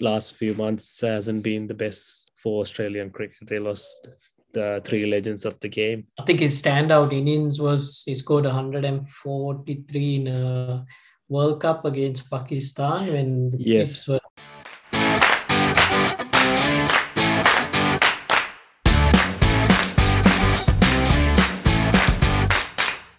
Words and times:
last 0.00 0.34
few 0.34 0.54
months 0.54 1.00
hasn't 1.00 1.42
been 1.42 1.66
the 1.66 1.74
best 1.74 2.30
for 2.36 2.60
Australian 2.60 3.10
cricket. 3.10 3.48
They 3.48 3.58
lost 3.58 4.08
the 4.52 4.80
three 4.84 5.06
legends 5.06 5.44
of 5.44 5.58
the 5.60 5.68
game. 5.68 6.06
I 6.18 6.24
think 6.24 6.40
his 6.40 6.60
standout 6.60 7.12
innings 7.12 7.60
was 7.60 8.02
he 8.06 8.14
scored 8.14 8.44
143 8.44 10.14
in 10.14 10.28
a 10.28 10.84
World 11.28 11.60
Cup 11.60 11.84
against 11.84 12.30
Pakistan 12.30 13.12
when 13.12 13.50
the 13.50 13.58
yes. 13.58 14.06
were 14.08 14.20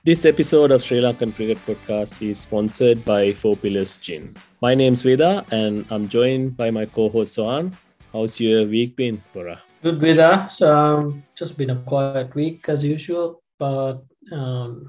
This 0.07 0.23
episode 0.23 0.71
of 0.71 0.81
Sri 0.81 1.01
Lankan 1.01 1.35
Cricket 1.35 1.59
Podcast 1.67 2.23
is 2.23 2.39
sponsored 2.39 3.03
by 3.03 3.33
Four 3.33 3.57
Pillars 3.57 3.97
Gin. 3.97 4.33
My 4.61 4.73
name's 4.73 5.01
Veda 5.01 5.43
and 5.51 5.85
I'm 5.89 6.07
joined 6.07 6.55
by 6.55 6.71
my 6.71 6.85
co-host 6.85 7.35
Sohan. 7.35 7.75
How's 8.13 8.39
your 8.39 8.63
week 8.65 8.95
been, 8.95 9.21
Bora? 9.33 9.61
Good, 9.83 9.99
Veda. 9.99 10.47
So, 10.49 10.73
um, 10.73 11.23
just 11.35 11.57
been 11.57 11.71
a 11.71 11.83
quiet 11.83 12.33
week 12.35 12.69
as 12.69 12.85
usual, 12.85 13.43
but 13.59 13.99
um, 14.31 14.85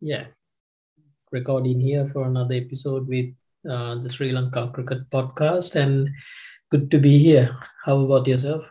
yeah, 0.00 0.32
recording 1.30 1.78
here 1.78 2.08
for 2.08 2.24
another 2.24 2.54
episode 2.54 3.06
with 3.06 3.28
uh, 3.68 3.96
the 3.96 4.08
Sri 4.08 4.32
Lanka 4.32 4.70
Cricket 4.72 5.10
Podcast, 5.10 5.76
and 5.76 6.08
good 6.70 6.90
to 6.92 6.98
be 6.98 7.18
here. 7.18 7.54
How 7.84 8.00
about 8.00 8.26
yourself? 8.26 8.64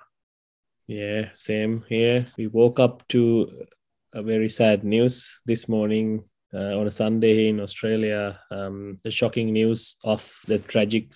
Yeah, 0.88 1.30
same 1.34 1.86
here. 1.88 2.26
We 2.40 2.48
woke 2.48 2.80
up 2.80 3.08
to 3.09 3.68
a 4.14 4.22
very 4.22 4.50
sad 4.50 4.84
news 4.84 5.40
this 5.46 5.70
morning 5.70 6.24
uh, 6.54 6.78
on 6.78 6.88
a 6.88 6.92
Sunday 6.92 7.48
in 7.48 7.60
Australia. 7.60 8.40
Um, 8.52 8.98
the 9.04 9.12
shocking 9.12 9.54
news 9.54 9.96
of 10.04 10.40
the 10.48 10.60
tragic 10.60 11.12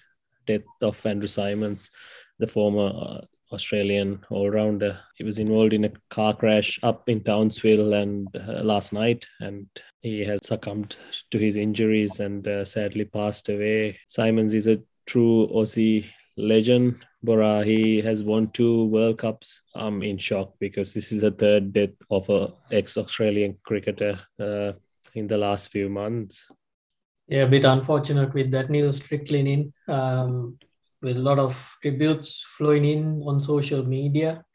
death 0.47 0.61
of 0.81 1.05
Andrew 1.05 1.27
Symonds, 1.27 1.91
the 2.39 2.47
former 2.47 2.87
uh, 2.87 3.21
Australian 3.51 4.23
all 4.29 4.49
rounder. 4.49 4.99
He 5.15 5.23
was 5.23 5.39
involved 5.39 5.73
in 5.73 5.85
a 5.85 5.91
car 6.09 6.33
crash 6.33 6.79
up 6.83 7.07
in 7.09 7.23
Townsville 7.23 7.93
and 7.93 8.27
uh, 8.35 8.63
last 8.63 8.93
night, 8.93 9.27
and 9.39 9.67
he 10.01 10.21
has 10.21 10.39
succumbed 10.43 10.97
to 11.31 11.37
his 11.37 11.55
injuries 11.55 12.19
and 12.19 12.47
uh, 12.47 12.65
sadly 12.65 13.05
passed 13.05 13.49
away. 13.49 13.99
Simons 14.07 14.53
is 14.53 14.67
a 14.67 14.81
true 15.05 15.47
Aussie 15.53 16.09
legend. 16.37 17.05
Bora, 17.25 17.63
he 17.63 18.01
has 18.01 18.23
won 18.23 18.51
two 18.51 18.85
World 18.85 19.17
Cups. 19.17 19.61
I'm 19.75 20.03
in 20.03 20.17
shock 20.17 20.53
because 20.59 20.93
this 20.93 21.11
is 21.11 21.23
a 21.23 21.31
third 21.31 21.73
death 21.73 21.95
of 22.09 22.29
a 22.29 22.53
ex-Australian 22.71 23.57
cricketer 23.63 24.19
uh, 24.39 24.73
in 25.15 25.27
the 25.27 25.37
last 25.37 25.71
few 25.71 25.89
months. 25.89 26.49
Yeah, 27.27 27.43
a 27.43 27.47
bit 27.47 27.65
unfortunate 27.65 28.33
with 28.33 28.51
that 28.51 28.69
news 28.69 28.99
trickling 28.99 29.47
in, 29.47 29.73
um, 29.87 30.59
with 31.01 31.17
a 31.17 31.21
lot 31.21 31.39
of 31.39 31.57
tributes 31.81 32.45
flowing 32.57 32.85
in 32.85 33.23
on 33.25 33.39
social 33.39 33.83
media. 33.83 34.45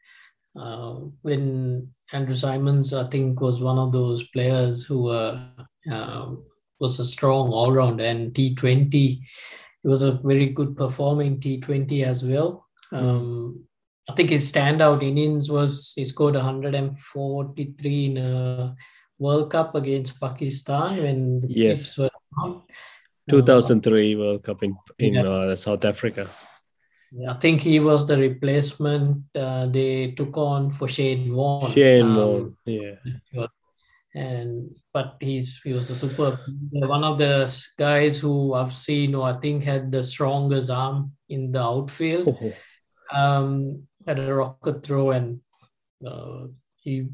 Uh, 0.57 0.95
when 1.21 1.89
Andrew 2.13 2.35
Symonds, 2.35 2.93
I 2.93 3.03
think, 3.05 3.41
was 3.41 3.61
one 3.61 3.77
of 3.77 3.91
those 3.91 4.23
players 4.27 4.85
who 4.85 5.09
uh, 5.09 5.49
was 6.79 6.99
a 6.99 7.05
strong 7.05 7.51
all 7.51 7.71
round 7.71 8.01
and 8.01 8.33
T20 8.33 9.21
it 9.83 9.87
was 9.87 10.01
a 10.01 10.13
very 10.13 10.49
good 10.49 10.77
performing 10.77 11.39
T20 11.39 12.03
as 12.03 12.23
well. 12.23 12.67
Hmm. 12.89 12.95
Um, 12.95 13.67
I 14.09 14.13
think 14.13 14.29
his 14.29 14.51
standout 14.51 15.03
innings 15.03 15.49
was 15.49 15.93
he 15.95 16.05
scored 16.05 16.35
143 16.35 18.05
in 18.05 18.17
a 18.17 18.75
World 19.19 19.51
Cup 19.51 19.75
against 19.75 20.19
Pakistan 20.19 20.97
when 20.97 21.39
the 21.39 21.47
yes. 21.49 21.97
were. 21.97 22.09
2003 23.29 24.15
uh, 24.15 24.17
World 24.17 24.43
Cup 24.43 24.63
in, 24.63 24.75
in 24.99 25.13
yeah. 25.13 25.23
uh, 25.23 25.55
South 25.55 25.85
Africa. 25.85 26.27
I 27.29 27.33
think 27.33 27.61
he 27.61 27.79
was 27.79 28.07
the 28.07 28.17
replacement 28.17 29.23
uh, 29.35 29.65
they 29.65 30.11
took 30.11 30.37
on 30.37 30.71
for 30.71 30.87
Shane 30.87 31.33
Warne. 31.33 31.71
Shane 31.71 32.03
um, 32.03 32.15
Warne, 32.15 32.57
yeah. 32.65 33.47
And 34.13 34.75
but 34.93 35.15
he's 35.21 35.61
he 35.63 35.71
was 35.71 35.89
a 35.89 35.95
super 35.95 36.37
one 36.71 37.03
of 37.03 37.17
the 37.17 37.47
guys 37.77 38.19
who 38.19 38.53
I've 38.53 38.75
seen 38.75 39.13
who 39.13 39.21
I 39.21 39.33
think 39.33 39.63
had 39.63 39.91
the 39.91 40.03
strongest 40.03 40.69
arm 40.69 41.13
in 41.29 41.51
the 41.51 41.63
outfield. 41.63 42.27
Oh. 42.27 42.53
Um, 43.17 43.87
had 44.05 44.19
a 44.19 44.33
rocket 44.33 44.83
throw 44.83 45.11
and 45.11 45.39
uh, 46.05 46.47
he 46.75 47.07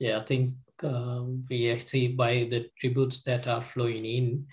yeah 0.00 0.16
I 0.16 0.20
think 0.20 0.54
um, 0.82 1.44
we 1.50 1.78
see 1.78 2.08
by 2.08 2.46
the 2.50 2.70
tributes 2.78 3.22
that 3.24 3.46
are 3.46 3.62
flowing 3.62 4.04
in. 4.04 4.46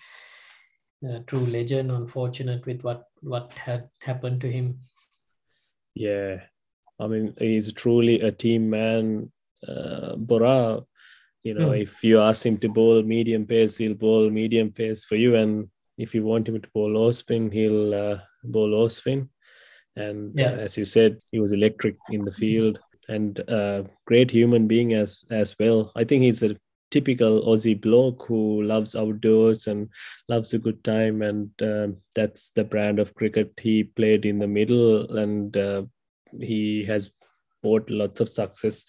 Uh, 1.08 1.20
true 1.28 1.46
legend, 1.46 1.92
unfortunate 1.92 2.66
with 2.66 2.82
what 2.82 3.06
what 3.22 3.54
had 3.54 3.90
happened 4.02 4.42
to 4.42 4.52
him. 4.52 4.80
Yeah, 5.94 6.42
I 7.00 7.08
mean 7.08 7.36
he's 7.38 7.72
truly 7.74 8.22
a 8.22 8.32
team 8.32 8.70
man. 8.70 9.32
Uh, 9.68 10.16
Bora 10.16 10.82
you 11.46 11.54
know, 11.54 11.70
mm. 11.70 11.82
if 11.82 12.04
you 12.04 12.20
ask 12.20 12.44
him 12.44 12.58
to 12.58 12.68
bowl 12.68 13.04
medium 13.04 13.46
pace, 13.46 13.78
he'll 13.78 13.94
bowl 13.94 14.32
medium 14.32 14.72
pace 14.72 15.06
for 15.06 15.16
you. 15.16 15.36
And 15.36 15.70
if 15.96 16.16
you 16.16 16.24
want 16.24 16.50
him 16.50 16.60
to 16.60 16.70
bowl 16.74 16.90
low 16.90 17.12
spin, 17.12 17.52
he'll 17.52 17.94
uh, 17.94 18.18
bowl 18.44 18.70
low 18.70 18.88
spin. 18.88 19.30
And 19.96 20.38
uh, 20.40 20.44
yeah. 20.44 20.52
uh, 20.54 20.58
as 20.58 20.76
you 20.76 20.86
said, 20.86 21.20
he 21.32 21.40
was 21.40 21.52
electric 21.52 21.98
in 22.10 22.22
the 22.22 22.32
field 22.32 22.80
and 23.08 23.38
a 23.48 23.86
great 24.08 24.32
human 24.32 24.68
being 24.68 24.94
as 24.94 25.24
as 25.30 25.56
well. 25.60 25.92
I 25.96 26.04
think 26.04 26.24
he's 26.24 26.42
a 26.42 26.58
typical 26.90 27.44
Aussie 27.44 27.80
bloke 27.80 28.26
who 28.28 28.64
loves 28.64 28.96
outdoors 28.96 29.68
and 29.68 29.88
loves 30.28 30.54
a 30.56 30.58
good 30.58 30.84
time, 30.84 31.22
and 31.22 31.50
uh, 31.62 31.96
that's 32.16 32.50
the 32.52 32.64
brand 32.64 32.98
of 32.98 33.14
cricket 33.14 33.54
he 33.62 33.84
played 33.84 34.26
in 34.26 34.40
the 34.40 34.48
middle, 34.48 35.16
and 35.16 35.56
uh, 35.56 35.84
he 36.40 36.84
has 36.86 37.12
brought 37.62 37.88
lots 37.92 38.20
of 38.20 38.30
success 38.30 38.86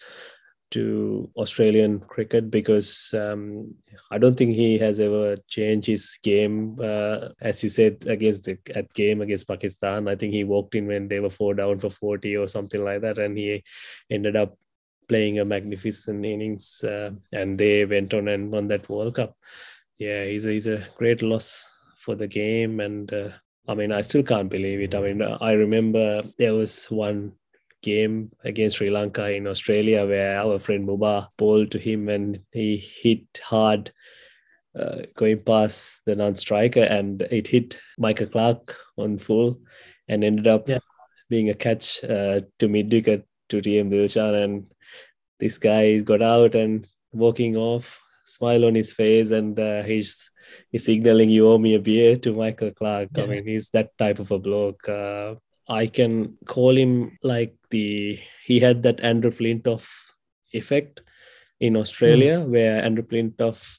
to 0.71 1.29
Australian 1.37 1.99
cricket 2.01 2.51
because 2.51 3.13
um, 3.13 3.73
I 4.11 4.17
don't 4.17 4.35
think 4.37 4.55
he 4.55 4.77
has 4.79 4.99
ever 4.99 5.37
changed 5.47 5.87
his 5.87 6.17
game. 6.21 6.77
Uh, 6.81 7.29
as 7.41 7.63
you 7.63 7.69
said, 7.69 8.05
against 8.07 8.45
the 8.45 8.57
at 8.75 8.93
game 8.93 9.21
against 9.21 9.47
Pakistan, 9.47 10.07
I 10.07 10.15
think 10.15 10.33
he 10.33 10.43
walked 10.43 10.75
in 10.75 10.87
when 10.87 11.07
they 11.07 11.19
were 11.19 11.29
four 11.29 11.53
down 11.53 11.79
for 11.79 11.89
40 11.89 12.35
or 12.37 12.47
something 12.47 12.83
like 12.83 13.01
that, 13.01 13.17
and 13.17 13.37
he 13.37 13.63
ended 14.09 14.35
up 14.35 14.57
playing 15.07 15.39
a 15.39 15.45
magnificent 15.45 16.25
innings, 16.25 16.83
uh, 16.83 17.11
and 17.31 17.57
they 17.57 17.85
went 17.85 18.13
on 18.13 18.27
and 18.27 18.51
won 18.51 18.67
that 18.67 18.89
World 18.89 19.15
Cup. 19.15 19.37
Yeah, 19.99 20.25
he's 20.25 20.45
a, 20.45 20.51
he's 20.51 20.67
a 20.67 20.85
great 20.97 21.21
loss 21.21 21.65
for 21.97 22.15
the 22.15 22.27
game, 22.27 22.81
and 22.81 23.11
uh, 23.13 23.29
I 23.67 23.73
mean, 23.73 23.91
I 23.91 24.01
still 24.01 24.23
can't 24.23 24.49
believe 24.49 24.81
it. 24.81 24.95
I 24.95 25.01
mean, 25.01 25.21
I 25.21 25.51
remember 25.51 26.23
there 26.37 26.53
was 26.53 26.85
one 26.85 27.33
game 27.87 28.31
against 28.43 28.77
Sri 28.77 28.89
Lanka 28.89 29.31
in 29.31 29.47
Australia 29.47 30.05
where 30.05 30.39
our 30.39 30.59
friend 30.59 30.87
Muba 30.87 31.29
bowled 31.37 31.71
to 31.71 31.79
him 31.79 32.09
and 32.09 32.39
he 32.51 32.77
hit 32.77 33.39
hard 33.41 33.91
uh, 34.77 35.03
going 35.15 35.39
past 35.43 36.01
the 36.05 36.15
non-striker 36.15 36.83
and 36.83 37.21
it 37.23 37.47
hit 37.47 37.79
Michael 37.97 38.27
Clarke 38.27 38.75
on 38.97 39.17
full 39.17 39.59
and 40.09 40.23
ended 40.23 40.47
up 40.47 40.67
yeah. 40.67 40.79
being 41.29 41.49
a 41.49 41.53
catch 41.53 42.03
uh, 42.03 42.41
to 42.59 42.67
mid-wicket 42.67 43.25
to 43.49 43.61
TM 43.61 43.89
Dilshan 43.89 44.43
and 44.43 44.65
this 45.39 45.57
guy 45.57 45.97
got 45.99 46.21
out 46.21 46.55
and 46.55 46.85
walking 47.13 47.55
off 47.55 48.01
smile 48.25 48.65
on 48.65 48.75
his 48.75 48.91
face 48.91 49.31
and 49.31 49.57
uh, 49.59 49.81
he's 49.83 50.29
he's 50.71 50.85
signaling 50.85 51.29
you 51.29 51.47
owe 51.47 51.57
me 51.57 51.75
a 51.75 51.79
beer 51.79 52.17
to 52.17 52.33
Michael 52.33 52.71
Clarke. 52.71 53.09
Yeah. 53.15 53.23
I 53.23 53.27
mean, 53.27 53.45
he's 53.45 53.69
that 53.69 53.97
type 53.97 54.19
of 54.19 54.31
a 54.31 54.39
bloke. 54.39 54.87
Uh, 54.87 55.35
I 55.69 55.87
can 55.87 56.37
call 56.45 56.77
him 56.77 57.17
like 57.23 57.55
the 57.71 58.19
he 58.45 58.59
had 58.59 58.83
that 58.83 59.01
Andrew 59.01 59.31
Flintoff 59.31 59.87
effect 60.53 61.01
in 61.59 61.75
Australia, 61.75 62.39
mm. 62.39 62.47
where 62.47 62.81
Andrew 62.83 63.03
Flintoff 63.03 63.77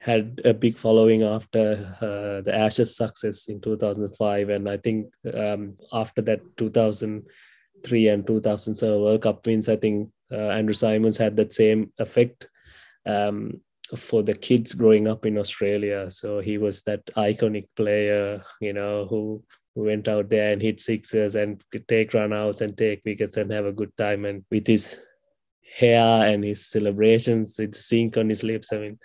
had 0.00 0.40
a 0.44 0.54
big 0.54 0.76
following 0.76 1.22
after 1.22 1.94
uh, 2.00 2.40
the 2.42 2.54
Ashes 2.54 2.96
success 2.96 3.48
in 3.48 3.60
2005, 3.60 4.48
and 4.48 4.68
I 4.68 4.76
think 4.76 5.12
um, 5.34 5.76
after 5.92 6.22
that 6.22 6.40
2003 6.56 8.08
and 8.08 8.26
2007 8.26 9.00
World 9.00 9.22
Cup 9.22 9.44
wins, 9.46 9.68
I 9.68 9.76
think 9.76 10.10
uh, 10.32 10.50
Andrew 10.50 10.74
Symonds 10.74 11.18
had 11.18 11.36
that 11.36 11.52
same 11.52 11.92
effect. 11.98 12.48
Um, 13.06 13.60
for 13.96 14.22
the 14.22 14.34
kids 14.34 14.74
growing 14.74 15.08
up 15.08 15.24
in 15.24 15.38
Australia. 15.38 16.10
So 16.10 16.40
he 16.40 16.58
was 16.58 16.82
that 16.82 17.06
iconic 17.16 17.68
player, 17.74 18.44
you 18.60 18.72
know, 18.74 19.06
who 19.06 19.42
went 19.74 20.08
out 20.08 20.28
there 20.28 20.52
and 20.52 20.60
hit 20.60 20.80
sixes 20.80 21.34
and 21.34 21.62
could 21.70 21.86
take 21.88 22.12
runouts 22.12 22.60
and 22.60 22.76
take 22.76 23.02
wickets 23.04 23.36
and 23.36 23.50
have 23.52 23.66
a 23.66 23.72
good 23.72 23.96
time. 23.96 24.24
And 24.24 24.44
with 24.50 24.66
his 24.66 24.98
hair 25.76 26.26
and 26.26 26.42
his 26.42 26.66
celebrations 26.66 27.56
with 27.58 27.72
the 27.72 27.78
sink 27.78 28.16
on 28.16 28.28
his 28.28 28.42
lips, 28.42 28.72
I 28.72 28.78
mean, 28.78 28.98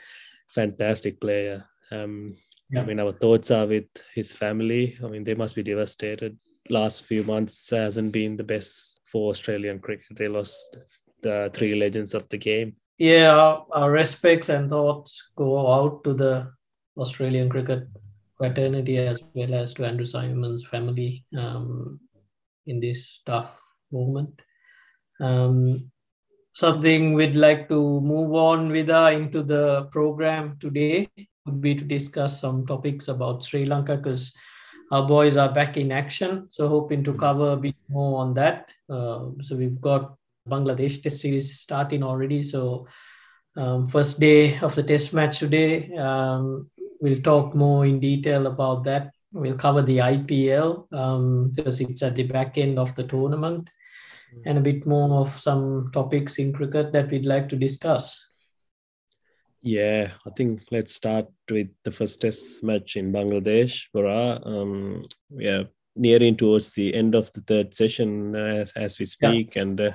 fantastic 0.50 1.19
player. 1.21 1.65
Um, 1.92 2.36
yeah. 2.71 2.81
I 2.81 2.86
mean, 2.86 3.00
our 3.00 3.13
thoughts 3.13 3.51
are 3.51 3.68
with 3.68 3.86
his 4.15 4.31
family. 4.31 4.98
I 5.04 5.07
mean, 5.07 5.24
they 5.24 5.36
must 5.36 5.56
be 5.56 5.63
devastated. 5.63 6.38
Last 6.69 7.04
few 7.04 7.24
months 7.24 7.69
hasn't 7.69 8.12
been 8.12 8.38
the 8.38 8.44
best 8.44 9.00
for 9.06 9.30
Australian 9.30 9.80
cricket. 9.80 10.15
They 10.15 10.27
lost 10.27 10.77
the 11.21 11.51
three 11.54 11.75
legends 11.75 12.13
of 12.13 12.27
the 12.30 12.38
game. 12.38 12.75
Yeah, 12.98 13.60
our 13.71 13.92
respects 13.92 14.50
and 14.50 14.69
thoughts 14.69 15.31
go 15.36 15.71
out 15.71 16.04
to 16.06 16.13
the 16.13 16.51
Australian 16.98 17.50
cricket 17.50 17.88
fraternity 18.44 18.98
as 18.98 19.22
well 19.34 19.54
as 19.54 19.74
to 19.75 19.86
Andrew 19.86 20.06
Symonds' 20.06 20.66
family. 20.66 21.25
Um, 21.38 22.00
in 22.66 22.80
this 22.80 23.19
tough 23.25 23.60
moment. 23.92 24.42
Um, 25.19 25.92
something 26.54 27.13
we'd 27.13 27.36
like 27.36 27.68
to 27.69 28.01
move 28.01 28.34
on 28.34 28.69
with 28.69 28.90
uh, 28.90 29.12
into 29.13 29.44
the 29.44 29.88
program 29.92 30.57
today 30.60 31.10
would 31.45 31.62
be 31.62 31.75
to 31.75 31.84
discuss 31.84 32.40
some 32.40 32.66
topics 32.66 33.07
about 33.07 33.44
Sri 33.44 33.66
Lanka 33.66 33.98
because 33.98 34.36
our 34.92 35.06
boys 35.06 35.38
are 35.38 35.51
back 35.51 35.78
in 35.78 35.92
action. 35.92 36.48
So 36.50 36.68
hoping 36.68 37.04
to 37.06 37.13
cover 37.13 37.51
a 37.51 37.57
bit 37.57 37.75
more 37.89 38.22
on 38.22 38.34
that. 38.36 38.69
Uh, 38.89 39.30
so 39.42 39.56
we've 39.56 39.81
got 39.81 40.16
Bangladesh 40.50 41.01
Test 41.01 41.22
series 41.22 41.60
starting 41.60 42.04
already. 42.04 42.44
So 42.44 42.88
um, 43.56 43.88
first 43.88 44.19
day 44.19 44.57
of 44.60 44.75
the 44.75 44.84
Test 44.84 45.13
match 45.13 45.39
today. 45.39 45.96
Um, 45.96 46.69
we'll 47.04 47.22
talk 47.22 47.54
more 47.54 47.86
in 47.86 48.00
detail 48.00 48.48
about 48.48 48.86
that. 48.86 49.12
We'll 49.34 49.58
cover 49.58 49.82
the 49.82 49.98
IPL 49.98 50.92
um, 50.94 51.52
because 51.54 51.82
it's 51.82 52.02
at 52.02 52.16
the 52.16 52.24
back 52.24 52.58
end 52.58 52.80
of 52.80 52.96
the 52.96 53.04
tournament, 53.04 53.70
and 54.46 54.58
a 54.58 54.62
bit 54.62 54.86
more 54.88 55.20
of 55.20 55.30
some 55.30 55.92
topics 55.92 56.40
in 56.40 56.54
cricket 56.54 56.94
that 56.94 57.12
we'd 57.12 57.26
like 57.26 57.50
to 57.50 57.58
discuss. 57.58 58.26
Yeah, 59.62 60.12
I 60.26 60.30
think 60.30 60.62
let's 60.72 60.94
start 60.94 61.28
with 61.52 61.70
the 61.84 61.92
first 61.92 62.22
test 62.22 62.64
match 62.64 62.96
in 62.96 63.12
Bangladesh, 63.12 63.84
Bora. 63.94 64.42
Um, 64.46 65.04
we 65.30 65.48
are 65.48 65.68
nearing 65.96 66.38
towards 66.38 66.74
the 66.74 66.94
end 66.94 67.16
of 67.16 67.32
the 67.34 67.42
third 67.42 67.74
session 67.74 68.36
uh, 68.36 68.66
as 68.76 69.00
we 69.00 69.06
speak, 69.06 69.56
yeah. 69.56 69.62
and 69.62 69.82
uh, 69.82 69.92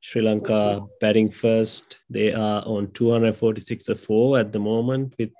Sri 0.00 0.22
Lanka 0.22 0.82
batting 1.00 1.30
first. 1.30 2.00
They 2.10 2.32
are 2.32 2.62
on 2.66 2.90
246 2.92 3.88
of 3.88 4.00
4 4.00 4.38
at 4.40 4.52
the 4.52 4.60
moment, 4.60 5.14
with 5.18 5.32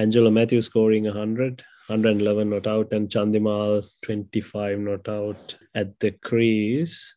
Angelo 0.00 0.30
Mathews 0.30 0.66
scoring 0.66 1.04
100, 1.04 1.62
111 1.88 2.50
not 2.50 2.66
out, 2.66 2.92
and 2.92 3.08
Chandimal 3.08 3.86
25 4.04 4.78
not 4.78 5.08
out 5.08 5.56
at 5.74 5.98
the 6.00 6.12
crease. 6.12 7.14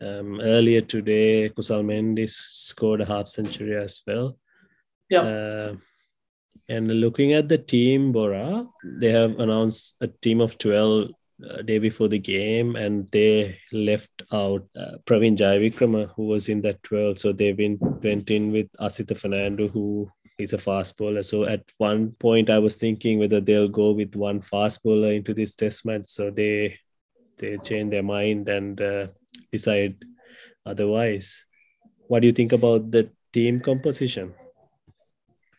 Um, 0.00 0.40
earlier 0.40 0.80
today, 0.80 1.48
Kusal 1.48 1.84
Mendis 1.84 2.30
scored 2.30 3.00
a 3.00 3.04
half 3.04 3.28
century 3.28 3.76
as 3.76 4.00
well. 4.06 4.38
Yeah. 5.10 5.20
Uh, 5.20 5.74
and 6.68 6.88
looking 7.00 7.32
at 7.32 7.48
the 7.48 7.58
team, 7.58 8.12
Bora, 8.12 8.66
they 8.84 9.10
have 9.10 9.38
announced 9.40 9.96
a 10.00 10.06
team 10.06 10.40
of 10.40 10.56
12 10.56 11.10
uh, 11.50 11.62
day 11.62 11.78
before 11.78 12.08
the 12.08 12.18
game, 12.18 12.76
and 12.76 13.08
they 13.10 13.58
left 13.72 14.22
out 14.32 14.64
uh, 14.76 14.98
Praveen 15.04 15.36
Jayawickrama, 15.36 16.12
who 16.14 16.26
was 16.28 16.48
in 16.48 16.62
that 16.62 16.82
12. 16.84 17.18
So 17.18 17.32
they 17.32 17.52
went, 17.52 17.82
went 17.82 18.30
in 18.30 18.52
with 18.52 18.68
Asitha 18.80 19.16
Fernando, 19.16 19.68
who 19.68 20.10
is 20.38 20.52
a 20.52 20.58
fast 20.58 20.96
bowler. 20.96 21.22
So 21.22 21.44
at 21.44 21.62
one 21.78 22.12
point, 22.12 22.50
I 22.50 22.58
was 22.58 22.76
thinking 22.76 23.18
whether 23.18 23.40
they'll 23.40 23.68
go 23.68 23.92
with 23.92 24.16
one 24.16 24.40
fast 24.40 24.82
bowler 24.82 25.12
into 25.12 25.34
this 25.34 25.54
test 25.54 25.86
match. 25.86 26.06
So 26.06 26.30
they 26.30 26.78
they 27.38 27.58
changed 27.58 27.92
their 27.92 28.02
mind 28.02 28.48
and 28.48 28.80
uh, 28.80 29.06
decide 29.50 29.96
otherwise. 30.66 31.46
What 32.06 32.20
do 32.20 32.26
you 32.26 32.32
think 32.32 32.52
about 32.52 32.90
the 32.90 33.10
team 33.32 33.60
composition? 33.60 34.34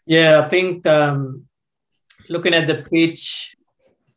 Yeah, 0.06 0.42
I 0.46 0.48
think 0.48 0.86
um, 0.86 1.48
looking 2.30 2.54
at 2.54 2.68
the 2.68 2.86
pitch 2.92 3.56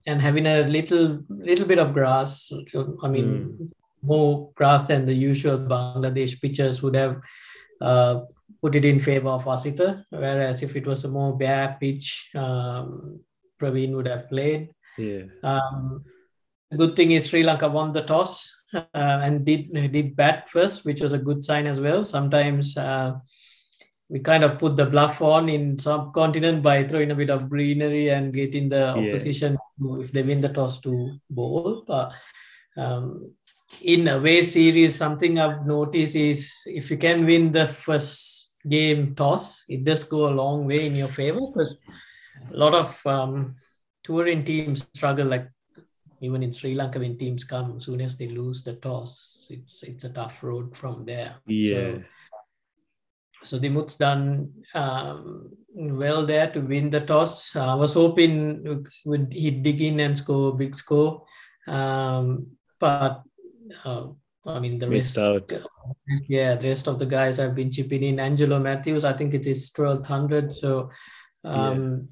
and 0.06 0.20
having 0.20 0.46
a 0.46 0.62
little 0.62 1.24
little 1.28 1.66
bit 1.66 1.78
of 1.78 1.94
grass, 1.94 2.52
I 3.02 3.08
mean, 3.08 3.26
mm. 3.26 3.70
more 4.02 4.50
grass 4.54 4.84
than 4.84 5.06
the 5.06 5.14
usual 5.14 5.58
Bangladesh 5.58 6.40
pitchers 6.40 6.82
would 6.82 6.94
have 6.94 7.20
uh, 7.80 8.20
put 8.60 8.74
it 8.74 8.84
in 8.84 9.00
favor 9.00 9.28
of 9.28 9.44
Asitha. 9.44 10.04
Whereas 10.10 10.62
if 10.62 10.76
it 10.76 10.86
was 10.86 11.04
a 11.04 11.08
more 11.08 11.36
bare 11.36 11.76
pitch, 11.80 12.30
um, 12.34 13.20
Praveen 13.60 13.92
would 13.92 14.06
have 14.06 14.28
played. 14.28 14.70
Yeah. 14.96 15.24
Um, 15.42 16.04
the 16.70 16.76
good 16.76 16.96
thing 16.96 17.12
is 17.12 17.28
Sri 17.28 17.42
Lanka 17.42 17.68
won 17.68 17.92
the 17.92 18.02
toss 18.02 18.54
uh, 18.74 18.84
and 18.94 19.44
did 19.44 19.72
did 19.92 20.16
bat 20.16 20.50
first, 20.50 20.84
which 20.84 21.00
was 21.00 21.12
a 21.12 21.18
good 21.18 21.44
sign 21.44 21.66
as 21.66 21.80
well. 21.80 22.04
Sometimes. 22.04 22.76
Uh, 22.76 23.14
we 24.10 24.20
kind 24.20 24.42
of 24.42 24.58
put 24.58 24.74
the 24.76 24.86
bluff 24.86 25.20
on 25.20 25.48
in 25.48 25.78
subcontinent 25.78 26.62
by 26.62 26.82
throwing 26.84 27.10
a 27.10 27.14
bit 27.14 27.28
of 27.28 27.50
greenery 27.50 28.08
and 28.08 28.32
getting 28.32 28.68
the 28.68 28.88
opposition 28.88 29.52
yeah. 29.52 29.86
to, 29.86 30.00
if 30.00 30.12
they 30.12 30.22
win 30.22 30.40
the 30.40 30.48
toss 30.48 30.80
to 30.80 31.18
bowl. 31.28 31.84
But 31.86 32.14
um, 32.76 33.34
in 33.82 34.08
away 34.08 34.42
series, 34.42 34.94
something 34.94 35.38
I've 35.38 35.66
noticed 35.66 36.16
is 36.16 36.62
if 36.66 36.90
you 36.90 36.96
can 36.96 37.26
win 37.26 37.52
the 37.52 37.66
first 37.66 38.37
game 38.68 39.14
toss, 39.14 39.64
it 39.68 39.84
does 39.84 40.04
go 40.04 40.28
a 40.28 40.34
long 40.34 40.66
way 40.66 40.86
in 40.86 40.94
your 40.94 41.08
favor 41.08 41.40
because 41.40 41.78
a 42.52 42.56
lot 42.56 42.74
of 42.74 43.06
um, 43.06 43.54
touring 44.02 44.44
teams 44.44 44.86
struggle. 44.94 45.26
Like 45.26 45.48
even 46.20 46.42
in 46.42 46.52
Sri 46.52 46.74
Lanka, 46.74 46.98
when 46.98 47.18
teams 47.18 47.44
come, 47.44 47.76
as 47.76 47.84
soon 47.84 48.00
as 48.00 48.16
they 48.16 48.28
lose 48.28 48.62
the 48.62 48.74
toss, 48.74 49.46
it's 49.50 49.82
it's 49.82 50.04
a 50.04 50.10
tough 50.10 50.42
road 50.42 50.76
from 50.76 51.04
there. 51.04 51.36
Yeah. 51.46 51.98
So, 53.44 53.56
so 53.56 53.58
Dimuth's 53.58 53.96
done 53.96 54.52
um, 54.74 55.48
well 55.74 56.26
there 56.26 56.50
to 56.50 56.60
win 56.60 56.90
the 56.90 57.00
toss. 57.00 57.56
I 57.56 57.74
was 57.74 57.94
hoping 57.94 58.84
would 59.04 59.32
he 59.32 59.50
dig 59.50 59.80
in 59.80 60.00
and 60.00 60.18
score 60.18 60.50
a 60.50 60.56
big 60.56 60.74
score, 60.74 61.24
um, 61.66 62.58
but 62.78 63.22
uh, 63.84 64.08
I 64.48 64.60
mean 64.60 64.78
the 64.78 64.86
Missed 64.86 65.16
rest. 65.16 65.52
Out. 65.52 65.52
Yeah, 66.28 66.54
the 66.54 66.68
rest 66.68 66.88
of 66.88 66.98
the 66.98 67.06
guys 67.06 67.36
have 67.36 67.54
been 67.54 67.70
chipping 67.70 68.02
in. 68.02 68.18
Angelo 68.18 68.58
Mathews, 68.58 69.04
I 69.04 69.12
think 69.12 69.34
it 69.34 69.46
is 69.46 69.70
twelve 69.70 70.06
hundred. 70.06 70.54
So 70.56 70.90
um, 71.44 72.08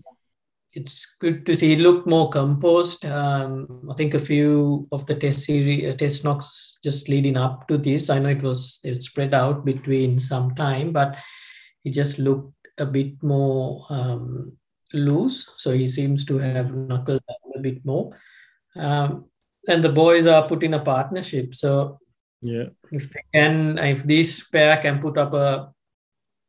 it's 0.72 1.16
good 1.18 1.46
to 1.46 1.56
see 1.56 1.74
he 1.74 1.82
looked 1.82 2.06
more 2.06 2.28
composed. 2.28 3.04
Um, 3.06 3.88
I 3.90 3.94
think 3.94 4.14
a 4.14 4.18
few 4.18 4.86
of 4.92 5.06
the 5.06 5.14
test 5.14 5.44
series, 5.44 5.92
uh, 5.92 5.96
test 5.96 6.24
knocks 6.24 6.76
just 6.84 7.08
leading 7.08 7.36
up 7.36 7.66
to 7.68 7.78
this. 7.78 8.10
I 8.10 8.18
know 8.18 8.28
it 8.28 8.42
was 8.42 8.80
it 8.84 9.02
spread 9.02 9.32
out 9.32 9.64
between 9.64 10.18
some 10.18 10.54
time, 10.54 10.92
but 10.92 11.16
he 11.82 11.90
just 11.90 12.18
looked 12.18 12.52
a 12.78 12.84
bit 12.84 13.22
more 13.22 13.86
um, 13.88 14.58
loose. 14.92 15.48
So 15.56 15.72
he 15.72 15.86
seems 15.86 16.24
to 16.26 16.38
have 16.38 16.74
knuckled 16.74 17.22
a 17.54 17.60
bit 17.60 17.84
more. 17.84 18.14
Um, 18.76 19.24
and 19.68 19.82
the 19.82 19.88
boys 19.88 20.26
are 20.26 20.46
put 20.46 20.62
in 20.62 20.74
a 20.74 20.80
partnership. 20.80 21.54
So 21.54 21.98
yeah, 22.40 22.66
if 22.90 23.10
they 23.12 23.22
can, 23.32 23.78
if 23.78 24.04
this 24.04 24.46
pair 24.48 24.76
can 24.78 25.00
put 25.00 25.18
up 25.18 25.32
a 25.34 25.72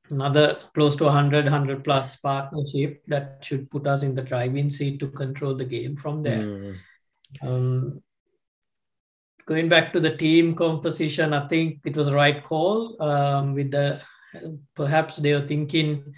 another 0.10 0.58
close 0.74 0.96
to 0.96 1.06
100 1.06 1.46
100 1.46 1.84
plus 1.84 2.16
partnership 2.18 3.04
that 3.08 3.44
should 3.44 3.70
put 3.70 3.86
us 3.88 4.04
in 4.04 4.16
the 4.16 4.22
driving 4.22 4.70
seat 4.70 5.00
to 5.00 5.10
control 5.10 5.56
the 5.56 5.66
game 5.66 5.96
from 5.96 6.24
there 6.24 6.46
mm. 6.46 6.76
um, 7.42 8.02
going 9.46 9.70
back 9.70 9.92
to 9.94 10.00
the 10.00 10.16
team 10.16 10.56
composition 10.56 11.34
i 11.34 11.48
think 11.48 11.80
it 11.86 11.96
was 11.96 12.08
a 12.08 12.16
right 12.16 12.44
call 12.44 13.02
um, 13.02 13.54
with 13.54 13.72
the 13.72 14.00
perhaps 14.76 15.18
they 15.18 15.34
were 15.34 15.48
thinking 15.48 16.14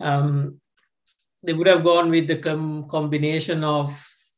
um, 0.00 0.60
they 1.42 1.52
would 1.52 1.66
have 1.66 1.84
gone 1.84 2.10
with 2.10 2.26
the 2.26 2.36
com- 2.36 2.88
combination 2.88 3.62
of 3.62 3.90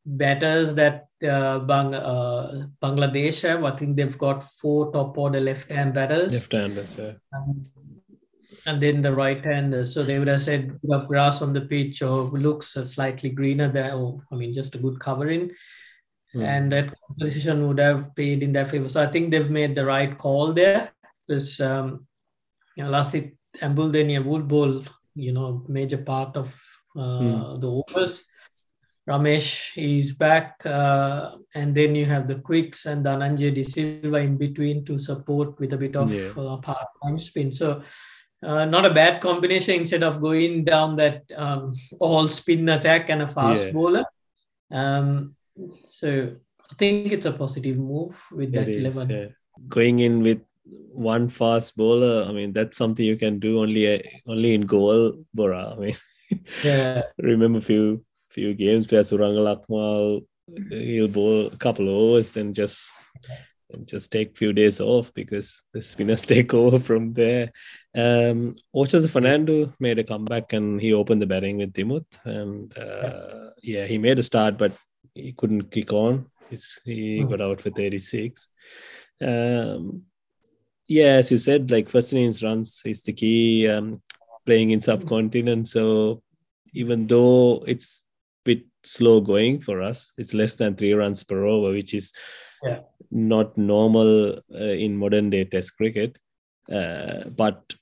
batters 0.07 0.75
that 0.77 1.09
uh, 1.29 1.59
Bang- 1.59 1.95
uh, 1.95 2.69
Bangladesh 2.81 3.43
have. 3.43 3.65
I 3.65 3.77
think 3.77 3.97
they've 3.97 4.17
got 4.17 4.45
four 4.45 4.93
top 4.93 5.19
order 5.19 5.41
left 5.41 5.71
hand 5.71 5.95
batters. 5.95 6.33
Left 6.33 6.53
handers, 6.53 6.97
yeah. 6.97 7.13
Um, 7.35 7.67
and 8.67 8.83
then 8.83 9.03
the 9.03 9.13
right 9.13 9.45
hand. 9.45 9.87
So 9.87 10.03
they 10.03 10.19
would 10.19 10.29
have 10.29 10.41
said 10.41 10.81
grass 11.07 11.43
on 11.43 11.53
the 11.53 11.61
pitch 11.61 12.03
or 12.03 12.25
looks 12.31 12.69
slightly 12.69 13.31
greener 13.31 13.69
there, 13.69 13.95
or 13.95 14.23
I 14.33 14.37
mean, 14.37 14.53
just 14.53 14.75
a 14.75 14.79
good 14.79 14.99
covering. 15.01 15.51
Mm. 16.35 16.45
And 16.45 16.73
that 16.73 16.95
composition 17.07 17.67
would 17.67 17.79
have 17.79 18.15
paid 18.15 18.43
in 18.43 18.53
their 18.53 18.65
favor. 18.65 18.89
So 18.89 19.03
I 19.03 19.07
think 19.07 19.31
they've 19.31 19.51
made 19.51 19.75
the 19.75 19.85
right 19.85 20.17
call 20.17 20.53
there. 20.53 20.93
Because 21.27 21.61
um, 21.61 22.07
you 22.77 22.85
know, 22.85 22.91
Lasith 22.91 23.35
Embuldeniya 23.61 24.25
would 24.25 24.47
bowl, 24.47 24.85
you 25.15 25.33
know, 25.33 25.65
major 25.69 25.99
part 25.99 26.37
of 26.37 26.61
uh, 26.97 27.01
mm. 27.01 27.61
the 27.61 27.71
overs. 27.71 28.25
Ramesh 29.09 29.71
is 29.77 30.15
back, 30.15 30.61
uh, 30.67 31.31
and 31.55 31.75
then 31.75 31.95
you 31.95 32.07
have 32.07 32.27
the 32.27 32.37
quicks 32.37 32.87
and 32.87 33.05
Dhananjay 33.05 33.55
De 33.55 33.63
Silva 33.63 34.19
in 34.19 34.37
between 34.37 34.85
to 34.85 34.99
support 34.99 35.59
with 35.61 35.73
a 35.73 35.77
bit 35.77 35.95
of 35.95 36.13
yeah. 36.13 36.33
uh, 36.37 36.57
part-time 36.57 37.19
spin. 37.19 37.53
So 37.53 37.83
uh, 38.43 38.65
not 38.65 38.85
a 38.85 38.93
bad 38.93 39.21
combination 39.21 39.75
instead 39.77 40.03
of 40.03 40.21
going 40.21 40.65
down 40.65 40.97
that 40.97 41.23
um, 41.37 41.73
all 42.01 42.29
spin 42.29 42.69
attack 42.69 43.09
and 43.09 43.23
a 43.23 43.27
fast 43.27 43.67
yeah. 43.67 43.73
bowler. 43.73 44.05
Um, 44.73 45.35
so 45.89 46.37
I 46.71 46.75
think 46.75 47.13
it's 47.13 47.27
a 47.27 47.33
positive 47.33 47.79
move 47.79 48.17
with 48.33 48.53
that 48.53 48.69
is, 48.69 48.79
11. 48.79 49.11
Yeah. 49.11 49.27
Going 49.69 50.01
in 50.01 50.23
with 50.23 50.41
one 50.65 51.29
fast 51.29 51.77
bowler, 51.77 52.25
I 52.25 52.33
mean, 52.33 52.53
that's 52.53 52.77
something 52.77 53.07
you 53.07 53.17
can 53.17 53.39
do 53.39 53.61
only 53.61 53.95
uh, 53.95 54.03
only 54.27 54.55
in 54.55 54.63
goal, 54.63 55.25
Bora. 55.33 55.75
I 55.77 55.79
mean, 55.79 55.97
yeah. 56.65 57.03
remember 57.19 57.61
a 57.61 57.63
few 57.63 58.05
few 58.37 58.53
games 58.55 58.91
where 58.91 59.01
Suranga 59.01 59.43
Lakmal, 59.49 60.25
he'll 60.69 61.09
bowl 61.09 61.47
a 61.47 61.57
couple 61.57 61.89
of 61.89 61.95
overs, 61.95 62.33
then 62.33 62.53
just 62.53 62.93
and 63.73 63.89
just 63.89 64.13
take 64.13 64.37
few 64.37 64.53
days 64.53 64.79
off 64.81 65.13
because 65.15 65.63
the 65.73 65.83
spinners 65.83 66.27
take 66.35 66.53
over 66.55 66.79
from 66.79 67.15
there. 67.15 67.51
Um, 67.97 68.55
Fernando 68.75 69.73
made 69.81 69.99
a 69.99 70.05
comeback 70.05 70.53
and 70.53 70.81
he 70.81 70.93
opened 70.93 71.23
the 71.23 71.27
batting 71.27 71.57
with 71.57 71.73
Dimuth. 71.73 72.13
And 72.25 72.77
uh, 72.79 73.51
yeah. 73.63 73.81
yeah. 73.81 73.87
he 73.87 73.99
made 73.99 74.19
a 74.19 74.23
start, 74.23 74.59
but 74.59 74.73
he 75.15 75.33
couldn't 75.33 75.71
kick 75.71 75.93
on. 75.93 76.27
He's, 76.51 76.79
he 76.85 77.25
got 77.25 77.41
out 77.41 77.61
for 77.61 77.71
36. 77.71 78.49
Um, 79.21 80.03
yeah, 80.87 81.15
as 81.21 81.31
you 81.33 81.39
said, 81.39 81.71
like 81.71 81.89
first 81.89 82.13
innings 82.13 82.45
runs 82.45 82.83
is 82.85 83.03
the 83.03 83.13
key. 83.13 83.67
Um, 83.67 83.99
playing 84.45 84.71
in 84.71 84.81
subcontinent, 84.81 85.67
so 85.67 86.23
even 86.73 87.09
though 87.09 87.65
it's 87.67 88.05
slow 88.87 89.21
going 89.21 89.61
for 89.61 89.83
us, 89.83 90.13
it's 90.19 90.35
less 90.35 90.57
than 90.57 90.77
three 90.77 90.93
runs 90.93 91.23
per 91.25 91.45
over, 91.45 91.71
which 91.71 91.95
is 91.95 92.13
Yeah. 92.65 92.81
not 93.11 93.57
normal 93.59 94.39
uh, 94.55 94.77
in 94.85 94.97
modern 94.97 95.31
day 95.31 95.45
Test 95.45 95.77
cricket. 95.77 96.17
Uh, 96.73 97.29
but 97.29 97.75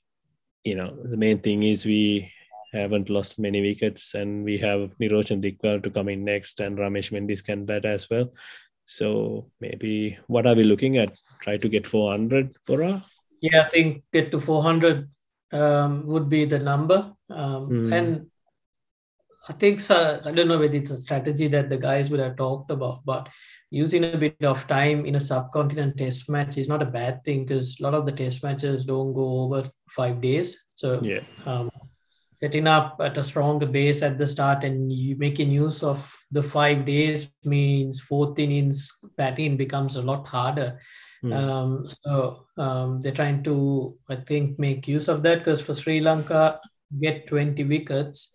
you 0.63 0.75
know, 0.75 0.95
the 1.03 1.17
main 1.17 1.39
thing 1.39 1.63
is 1.63 1.85
we 1.85 2.31
haven't 2.73 3.09
lost 3.09 3.39
many 3.39 3.61
wickets, 3.61 4.15
and 4.15 4.43
we 4.43 4.57
have 4.57 4.91
Niroshan 4.99 5.41
Dikwal 5.41 5.81
to 5.83 5.89
come 5.89 6.09
in 6.09 6.25
next, 6.25 6.59
and 6.59 6.77
Ramesh 6.77 7.11
Mendis 7.11 7.43
can 7.43 7.65
bat 7.65 7.85
as 7.85 8.09
well. 8.09 8.33
So 8.85 9.49
maybe 9.61 10.17
what 10.27 10.45
are 10.45 10.55
we 10.55 10.63
looking 10.63 10.97
at? 10.97 11.13
Try 11.41 11.57
to 11.57 11.69
get 11.69 11.87
400 11.87 12.55
Bora. 12.67 13.03
Yeah, 13.41 13.63
I 13.65 13.69
think 13.69 14.03
get 14.11 14.31
to 14.31 14.39
400 14.39 15.07
um, 15.51 16.05
would 16.07 16.29
be 16.29 16.45
the 16.45 16.59
number. 16.59 17.13
Um, 17.29 17.65
Hmm. 17.67 17.93
And 17.93 18.31
I 19.47 19.53
think, 19.53 19.79
so, 19.79 20.19
I 20.25 20.31
don't 20.31 20.47
know 20.47 20.57
whether 20.59 20.75
it's 20.75 20.91
a 20.91 20.97
strategy 20.97 21.47
that 21.49 21.69
the 21.69 21.77
guys 21.77 22.09
would 22.09 22.19
have 22.19 22.35
talked 22.35 22.71
about, 22.71 23.05
but 23.05 23.29
using 23.69 24.03
a 24.03 24.17
bit 24.17 24.43
of 24.43 24.67
time 24.67 25.05
in 25.05 25.15
a 25.15 25.19
subcontinent 25.19 25.97
test 25.97 26.29
match 26.29 26.57
is 26.57 26.67
not 26.67 26.81
a 26.81 26.85
bad 26.85 27.23
thing 27.23 27.45
because 27.45 27.79
a 27.79 27.83
lot 27.83 27.93
of 27.93 28.05
the 28.05 28.11
test 28.11 28.43
matches 28.43 28.85
don't 28.85 29.13
go 29.13 29.41
over 29.41 29.69
five 29.89 30.21
days. 30.21 30.63
So 30.75 31.01
Yeah, 31.01 31.21
um, 31.45 31.69
setting 32.33 32.67
up 32.67 32.97
at 32.99 33.17
a 33.17 33.23
stronger 33.23 33.65
base 33.65 34.01
at 34.01 34.17
the 34.17 34.27
start 34.27 34.63
and 34.63 34.91
you 34.91 35.15
making 35.15 35.51
use 35.51 35.83
of 35.83 36.13
the 36.31 36.43
five 36.43 36.85
days 36.85 37.29
means 37.43 38.01
fourth 38.01 38.37
innings 38.39 38.91
batting 39.17 39.57
becomes 39.57 39.95
a 39.95 40.01
lot 40.01 40.27
harder. 40.27 40.79
Hmm. 41.21 41.33
Um, 41.33 41.87
so 42.03 42.45
um, 42.57 43.01
they're 43.01 43.13
trying 43.13 43.41
to, 43.43 43.97
I 44.09 44.15
think, 44.15 44.59
make 44.59 44.87
use 44.87 45.07
of 45.07 45.23
that 45.23 45.39
because 45.39 45.61
for 45.61 45.73
Sri 45.73 46.01
Lanka, 46.01 46.59
get 47.01 47.27
20 47.27 47.63
wickets, 47.63 48.31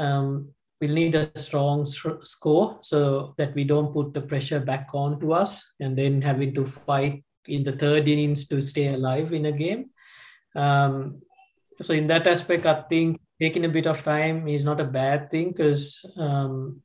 um, 0.00 0.48
we'll 0.80 0.94
need 0.94 1.14
a 1.14 1.30
strong 1.38 1.84
score 1.84 2.78
so 2.80 3.34
that 3.36 3.54
we 3.54 3.64
don't 3.64 3.92
put 3.92 4.14
the 4.14 4.22
pressure 4.22 4.60
back 4.60 4.88
on 4.94 5.20
to 5.20 5.32
us 5.32 5.72
and 5.78 5.96
then 5.96 6.22
having 6.22 6.54
to 6.54 6.64
fight 6.64 7.22
in 7.46 7.62
the 7.64 7.72
third 7.72 8.08
innings 8.08 8.48
to 8.48 8.60
stay 8.60 8.88
alive 8.88 9.32
in 9.32 9.46
a 9.46 9.52
game. 9.52 9.90
Um, 10.56 11.20
so 11.82 11.92
in 11.92 12.06
that 12.08 12.26
aspect, 12.26 12.66
I 12.66 12.82
think 12.82 13.20
taking 13.40 13.64
a 13.64 13.68
bit 13.68 13.86
of 13.86 14.02
time 14.02 14.48
is 14.48 14.64
not 14.64 14.80
a 14.80 14.84
bad 14.84 15.30
thing 15.30 15.50
because 15.50 16.04
um, 16.16 16.82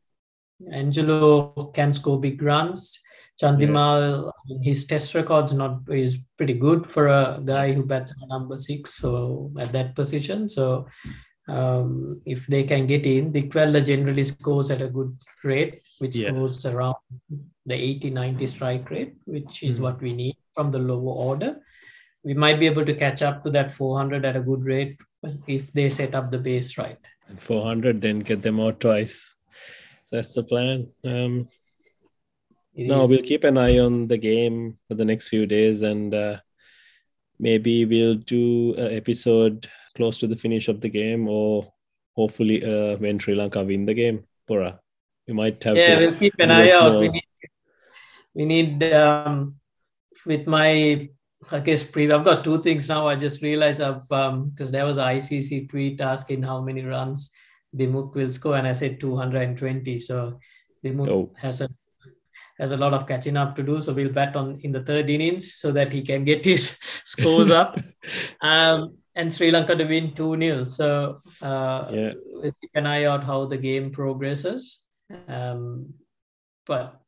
Angelo 0.71 1.71
can 1.73 1.93
score 1.93 2.19
big 2.19 2.41
runs. 2.41 2.99
Chandimal, 3.41 4.31
his 4.61 4.85
test 4.85 5.13
record's 5.13 5.51
not 5.51 5.81
is 5.89 6.17
pretty 6.37 6.53
good 6.53 6.87
for 6.87 7.07
a 7.07 7.41
guy 7.43 7.73
who 7.73 7.83
bats 7.83 8.11
at 8.11 8.29
number 8.29 8.55
six, 8.55 8.93
so 8.93 9.51
at 9.59 9.73
that 9.73 9.93
position. 9.93 10.47
So 10.47 10.87
um, 11.47 12.19
if 12.25 12.47
they 12.47 12.63
can 12.63 12.87
get 12.87 13.05
in, 13.05 13.31
Dickwella 13.31 13.85
generally 13.85 14.23
scores 14.23 14.71
at 14.71 14.81
a 14.81 14.87
good 14.87 15.15
rate, 15.43 15.79
which 15.99 16.15
Yeah. 16.15 16.31
goes 16.31 16.65
around 16.65 16.95
the 17.65 17.75
80 17.75 18.09
90 18.09 18.47
strike 18.47 18.89
rate, 18.89 19.13
which 19.25 19.61
is 19.63 19.77
Mhm. 19.79 19.81
what 19.83 20.01
we 20.01 20.13
need 20.13 20.37
from 20.55 20.69
the 20.69 20.79
lower 20.79 21.13
order. 21.29 21.61
We 22.23 22.33
might 22.33 22.59
be 22.59 22.65
able 22.65 22.85
to 22.85 22.93
catch 22.95 23.21
up 23.21 23.43
to 23.43 23.51
that 23.51 23.71
400 23.71 24.25
at 24.25 24.35
a 24.35 24.41
good 24.41 24.63
rate 24.63 24.97
if 25.47 25.71
they 25.73 25.89
set 25.89 26.15
up 26.15 26.31
the 26.31 26.39
base 26.39 26.77
right. 26.77 26.97
and 27.27 27.39
400, 27.41 28.01
then 28.01 28.19
get 28.19 28.41
them 28.43 28.59
out 28.59 28.79
twice. 28.79 29.35
So 30.05 30.15
that's 30.17 30.33
the 30.35 30.43
plan. 30.43 30.87
Um, 31.03 31.47
no, 32.75 33.03
is- 33.05 33.09
we'll 33.09 33.21
keep 33.23 33.43
an 33.43 33.57
eye 33.57 33.77
on 33.79 34.07
the 34.07 34.17
game 34.17 34.77
for 34.87 34.95
the 34.95 35.05
next 35.05 35.29
few 35.29 35.45
days, 35.45 35.81
and 35.81 36.13
uh, 36.13 36.37
maybe 37.39 37.85
we'll 37.85 38.13
do 38.15 38.73
an 38.75 38.93
episode 38.93 39.67
close 39.95 40.17
to 40.19 40.27
the 40.27 40.35
finish 40.35 40.67
of 40.67 40.81
the 40.81 40.89
game, 40.89 41.27
or 41.27 41.71
hopefully 42.15 42.63
uh, 42.63 42.97
when 42.97 43.19
Sri 43.19 43.35
Lanka 43.35 43.63
win 43.63 43.85
the 43.85 43.93
game. 43.93 44.23
Bora, 44.47 44.79
we 45.27 45.33
might 45.33 45.63
have. 45.63 45.75
yeah, 45.77 45.97
we'll 45.97 46.13
keep 46.15 46.33
an 46.39 46.51
eye 46.51 46.69
out. 46.71 46.99
We 46.99 47.09
need, 47.09 47.23
we 48.33 48.45
need 48.45 48.83
um, 48.93 49.55
with 50.25 50.45
my, 50.47 51.09
I 51.51 51.59
guess, 51.59 51.83
pre- 51.83 52.11
I've 52.11 52.23
got 52.23 52.43
two 52.43 52.61
things 52.61 52.87
now. 52.89 53.07
I 53.07 53.15
just 53.15 53.41
realized 53.41 53.81
I've, 53.81 54.07
because 54.07 54.71
there 54.71 54.85
was 54.85 54.97
a 54.97 55.03
ICC 55.03 55.69
tweet 55.69 56.01
asking 56.01 56.43
how 56.43 56.61
many 56.61 56.83
runs 56.83 57.31
Dimuth 57.75 58.13
will 58.15 58.29
score, 58.29 58.55
and 58.55 58.67
I 58.67 58.71
said 58.73 58.99
220. 58.99 59.97
So 59.97 60.39
Dimuth 60.83 61.09
Oh. 61.09 61.31
has 61.37 61.61
a 61.61 61.69
has 62.57 62.71
a 62.71 62.77
lot 62.77 62.93
of 62.93 63.05
catching 63.05 63.35
up 63.35 63.53
to 63.55 63.63
do. 63.63 63.81
So 63.81 63.91
we'll 63.91 64.13
bet 64.13 64.33
on 64.35 64.59
in 64.63 64.71
the 64.71 64.81
third 64.81 65.09
innings 65.09 65.55
so 65.55 65.73
that 65.73 65.91
he 65.91 66.01
can 66.03 66.23
get 66.23 66.45
his 66.45 66.79
scores 67.05 67.51
up. 67.51 67.79
Um, 68.41 68.97
and 69.15 69.33
Sri 69.33 69.51
Lanka 69.51 69.75
to 69.75 69.85
win 69.85 70.13
2 70.13 70.37
0. 70.41 70.65
So 70.65 71.21
uh, 71.41 71.89
Yeah. 71.91 72.13
keep 72.61 72.71
an 72.75 72.87
eye 72.87 73.05
out 73.05 73.23
how 73.23 73.45
the 73.45 73.57
game 73.57 73.91
progresses. 73.91 74.85
Um, 75.27 75.93
but 76.65 76.99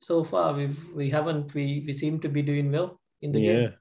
so 0.00 0.24
far 0.24 0.52
we've 0.52 0.88
we 0.94 1.08
haven't 1.10 1.54
we 1.54 1.84
we 1.86 1.92
seem 1.92 2.20
to 2.20 2.28
be 2.28 2.42
doing 2.42 2.70
well 2.70 3.00
in 3.22 3.32
the 3.32 3.40
yeah, 3.40 3.52
game. 3.52 3.72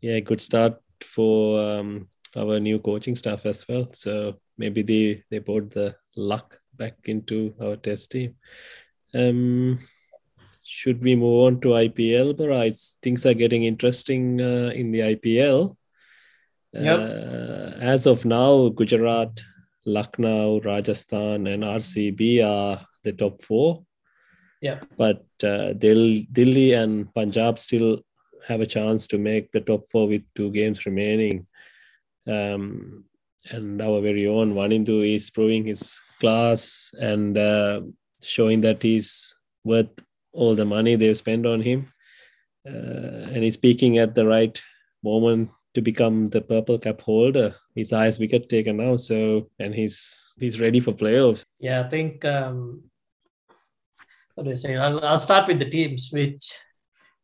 yeah, 0.00 0.20
good 0.20 0.40
start 0.40 0.80
for 1.02 1.60
um, 1.60 2.08
our 2.36 2.60
new 2.60 2.78
coaching 2.78 3.16
staff 3.16 3.44
as 3.44 3.66
well. 3.68 3.88
So 3.92 4.36
maybe 4.56 4.82
they 4.82 5.24
they 5.30 5.38
brought 5.38 5.70
the 5.70 5.96
luck 6.16 6.58
back 6.74 6.94
into 7.04 7.54
our 7.60 7.76
test 7.76 8.12
team. 8.12 8.36
Um, 9.14 9.78
should 10.62 11.02
we 11.02 11.16
move 11.16 11.42
on 11.46 11.60
to 11.62 11.68
IPL? 11.68 12.36
But 12.36 12.74
things 13.02 13.26
are 13.26 13.34
getting 13.34 13.64
interesting 13.64 14.40
uh, 14.40 14.70
in 14.74 14.90
the 14.90 15.00
IPL. 15.00 15.76
Yep. 16.72 16.98
Uh, 17.00 17.78
as 17.80 18.06
of 18.06 18.24
now, 18.24 18.68
Gujarat, 18.68 19.42
Lucknow, 19.84 20.60
Rajasthan, 20.60 21.46
and 21.46 21.62
RCB 21.62 22.44
are 22.44 22.84
the 23.04 23.12
top 23.12 23.42
four. 23.42 23.84
Yeah. 24.60 24.80
But 24.96 25.26
uh, 25.44 25.72
Delhi 25.74 26.72
and 26.72 27.12
Punjab 27.14 27.58
still 27.58 28.00
have 28.46 28.60
a 28.60 28.66
chance 28.66 29.06
to 29.08 29.18
make 29.18 29.50
the 29.52 29.60
top 29.60 29.86
four 29.88 30.08
with 30.08 30.22
two 30.34 30.50
games 30.50 30.86
remaining. 30.86 31.46
Um, 32.26 33.04
and 33.50 33.82
our 33.82 34.00
very 34.00 34.26
own 34.28 34.54
Wanindu 34.54 35.14
is 35.14 35.30
proving 35.30 35.66
his 35.66 35.98
class 36.20 36.92
and 36.98 37.36
uh, 37.36 37.80
showing 38.22 38.60
that 38.60 38.82
he's 38.82 39.34
worth 39.64 39.90
all 40.32 40.54
the 40.54 40.64
money 40.64 40.94
they've 40.94 41.16
spent 41.16 41.44
on 41.44 41.60
him. 41.60 41.92
Uh, 42.64 43.26
and 43.34 43.42
he's 43.42 43.56
peaking 43.56 43.98
at 43.98 44.14
the 44.14 44.24
right 44.24 44.62
moment 45.02 45.50
to 45.74 45.80
become 45.80 46.26
the 46.26 46.40
purple 46.40 46.78
cap 46.78 47.00
holder. 47.00 47.54
His 47.74 47.90
highest 47.90 48.20
wicket 48.20 48.48
taker 48.48 48.72
now, 48.72 48.96
so 48.96 49.48
and 49.58 49.74
he's 49.74 50.34
he's 50.38 50.60
ready 50.60 50.80
for 50.80 50.92
playoffs. 50.92 51.44
Yeah, 51.58 51.80
I 51.80 51.88
think 51.88 52.24
um, 52.24 52.82
what 54.34 54.44
do 54.44 54.50
I 54.50 54.54
say? 54.54 54.76
I'll, 54.76 55.04
I'll 55.04 55.18
start 55.18 55.48
with 55.48 55.58
the 55.58 55.70
teams, 55.70 56.10
which 56.12 56.60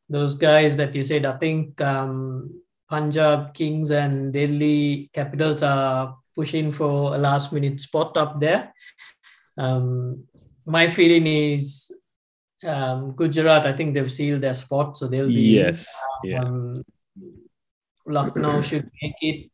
those 0.08 0.34
guys 0.34 0.76
that 0.76 0.94
you 0.94 1.02
said. 1.02 1.26
I 1.26 1.36
think 1.36 1.80
um, 1.80 2.62
Punjab 2.88 3.54
Kings 3.54 3.90
and 3.90 4.32
Delhi 4.32 5.10
Capitals 5.12 5.62
are 5.62 6.16
pushing 6.34 6.70
for 6.70 7.14
a 7.14 7.18
last 7.18 7.52
minute 7.52 7.80
spot 7.80 8.16
up 8.16 8.40
there. 8.40 8.72
Um, 9.56 10.24
my 10.64 10.86
feeling 10.86 11.26
is 11.26 11.90
um, 12.64 13.12
Gujarat. 13.12 13.66
I 13.66 13.72
think 13.72 13.94
they've 13.94 14.12
sealed 14.12 14.42
their 14.42 14.54
spot, 14.54 14.96
so 14.96 15.08
they'll 15.08 15.28
be. 15.28 15.56
Yes, 15.58 15.92
yeah, 16.24 16.42
Um, 16.42 16.76
Lucknow 18.08 18.62
should 18.68 18.90
make 19.02 19.14
it. 19.20 19.50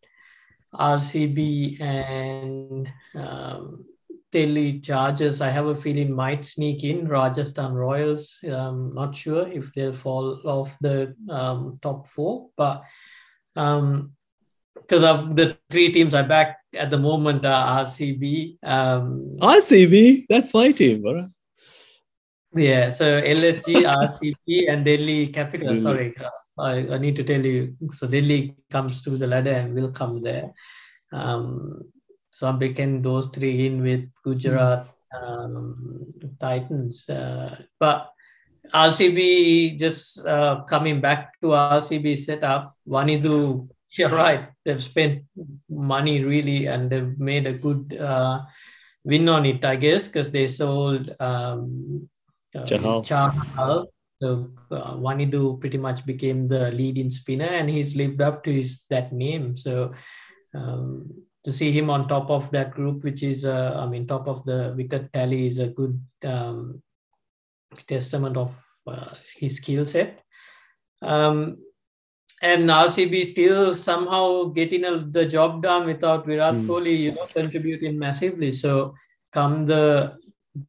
RCB 0.75 1.81
and 1.81 2.91
um, 3.15 3.85
Delhi 4.33 4.81
Chargers, 4.81 5.41
I 5.41 5.51
have 5.51 5.67
a 5.67 5.77
feeling 5.77 6.13
might 6.13 6.45
sneak 6.45 6.83
in. 6.83 7.07
Rajasthan 7.07 7.73
Royals, 7.73 8.41
um, 8.51 8.93
not 8.93 9.17
sure 9.17 9.47
if 9.47 9.73
they'll 9.73 9.93
fall 9.93 10.41
off 10.45 10.77
the 10.81 11.15
um, 11.31 11.79
top 11.81 12.09
four, 12.09 12.49
but 12.57 12.83
um, 13.55 14.13
because 14.75 15.05
of 15.05 15.37
the 15.37 15.57
three 15.71 15.93
teams 15.93 16.15
I 16.15 16.23
back 16.23 16.59
at 16.77 16.91
the 16.91 16.99
moment 16.99 17.47
are 17.47 17.85
RCB. 17.85 18.59
Um, 18.65 19.37
RCB, 19.39 20.27
that's 20.29 20.53
my 20.53 20.73
team, 20.73 21.03
bro. 21.03 21.29
Yeah, 22.57 22.89
so 22.89 23.21
LSG, 23.21 23.83
RCP, 23.83 24.73
and 24.73 24.85
Delhi 24.85 25.29
Capital. 25.29 25.81
Sorry, 25.81 26.15
I, 26.59 26.95
I 26.95 26.99
need 26.99 27.17
to 27.17 27.25
tell 27.25 27.45
you. 27.45 27.77
So 27.91 28.07
Delhi 28.07 28.57
comes 28.71 29.03
to 29.03 29.11
the 29.11 29.27
ladder 29.27 29.53
and 29.53 29.75
will 29.75 29.91
come 29.91 30.23
there. 30.23 30.53
Um, 31.13 31.85
so 32.31 32.49
I'm 32.49 32.59
picking 32.59 33.03
those 33.03 33.29
three 33.29 33.67
in 33.67 33.83
with 33.83 34.11
Gujarat 34.25 34.89
um, 35.21 36.07
Titans. 36.41 37.09
Uh, 37.09 37.57
but 37.79 38.11
RCB 38.73 39.79
just 39.79 40.25
uh, 40.27 40.63
coming 40.65 41.01
back 41.01 41.39
to 41.41 41.49
RCB 41.49 42.17
setup. 42.17 42.77
Wanindu, 42.89 43.69
you're 43.99 44.09
right. 44.09 44.49
They've 44.65 44.83
spent 44.83 45.25
money 45.69 46.25
really, 46.25 46.67
and 46.67 46.91
they've 46.91 47.19
made 47.19 47.47
a 47.47 47.53
good 47.53 47.97
uh, 48.01 48.43
win 49.05 49.29
on 49.29 49.47
it, 49.47 49.65
I 49.65 49.77
guess, 49.77 50.09
because 50.09 50.31
they 50.31 50.47
sold 50.47 51.15
um, 51.21 52.09
uh, 52.55 52.65
Chahal. 52.65 53.05
Chahal. 53.05 53.87
So 54.23 54.51
uh, 54.71 54.95
Wanindu 54.95 55.61
pretty 55.61 55.79
much 55.79 56.07
became 56.07 56.49
the 56.49 56.71
leading 56.71 57.11
spinner, 57.11 57.47
and 57.47 57.69
he's 57.69 57.97
lived 57.97 58.23
up 58.23 58.45
to 58.45 58.53
his 58.53 58.87
that 58.91 59.13
name. 59.13 59.57
So 59.57 59.93
um, 60.55 61.11
to 61.45 61.53
see 61.53 61.73
him 61.73 61.91
on 61.91 62.09
top 62.09 62.31
of 62.31 62.51
that 62.53 62.73
group, 62.73 63.05
which 63.05 63.23
is 63.23 63.45
uh, 63.45 63.77
I 63.79 63.87
mean 63.87 64.07
top 64.07 64.29
of 64.29 64.45
the 64.45 64.75
wicket 64.77 65.13
tally, 65.13 65.47
is 65.47 65.59
a 65.59 65.69
good 65.69 66.01
um, 66.25 66.83
testament 67.87 68.37
of 68.37 68.55
uh, 68.87 69.15
his 69.37 69.57
skill 69.57 69.85
set. 69.85 70.23
Um, 71.03 71.59
and 72.43 72.69
RCB 72.69 73.25
still 73.25 73.75
somehow 73.75 74.45
getting 74.45 74.85
a, 74.85 74.99
the 74.99 75.25
job 75.25 75.63
done 75.63 75.87
without 75.87 76.27
Virat 76.27 76.55
Mm. 76.55 76.67
Kohli, 76.67 76.99
you 76.99 77.13
know, 77.13 77.27
contributing 77.33 77.99
massively. 77.99 78.53
So 78.53 78.95
come 79.33 79.67
the 79.67 80.19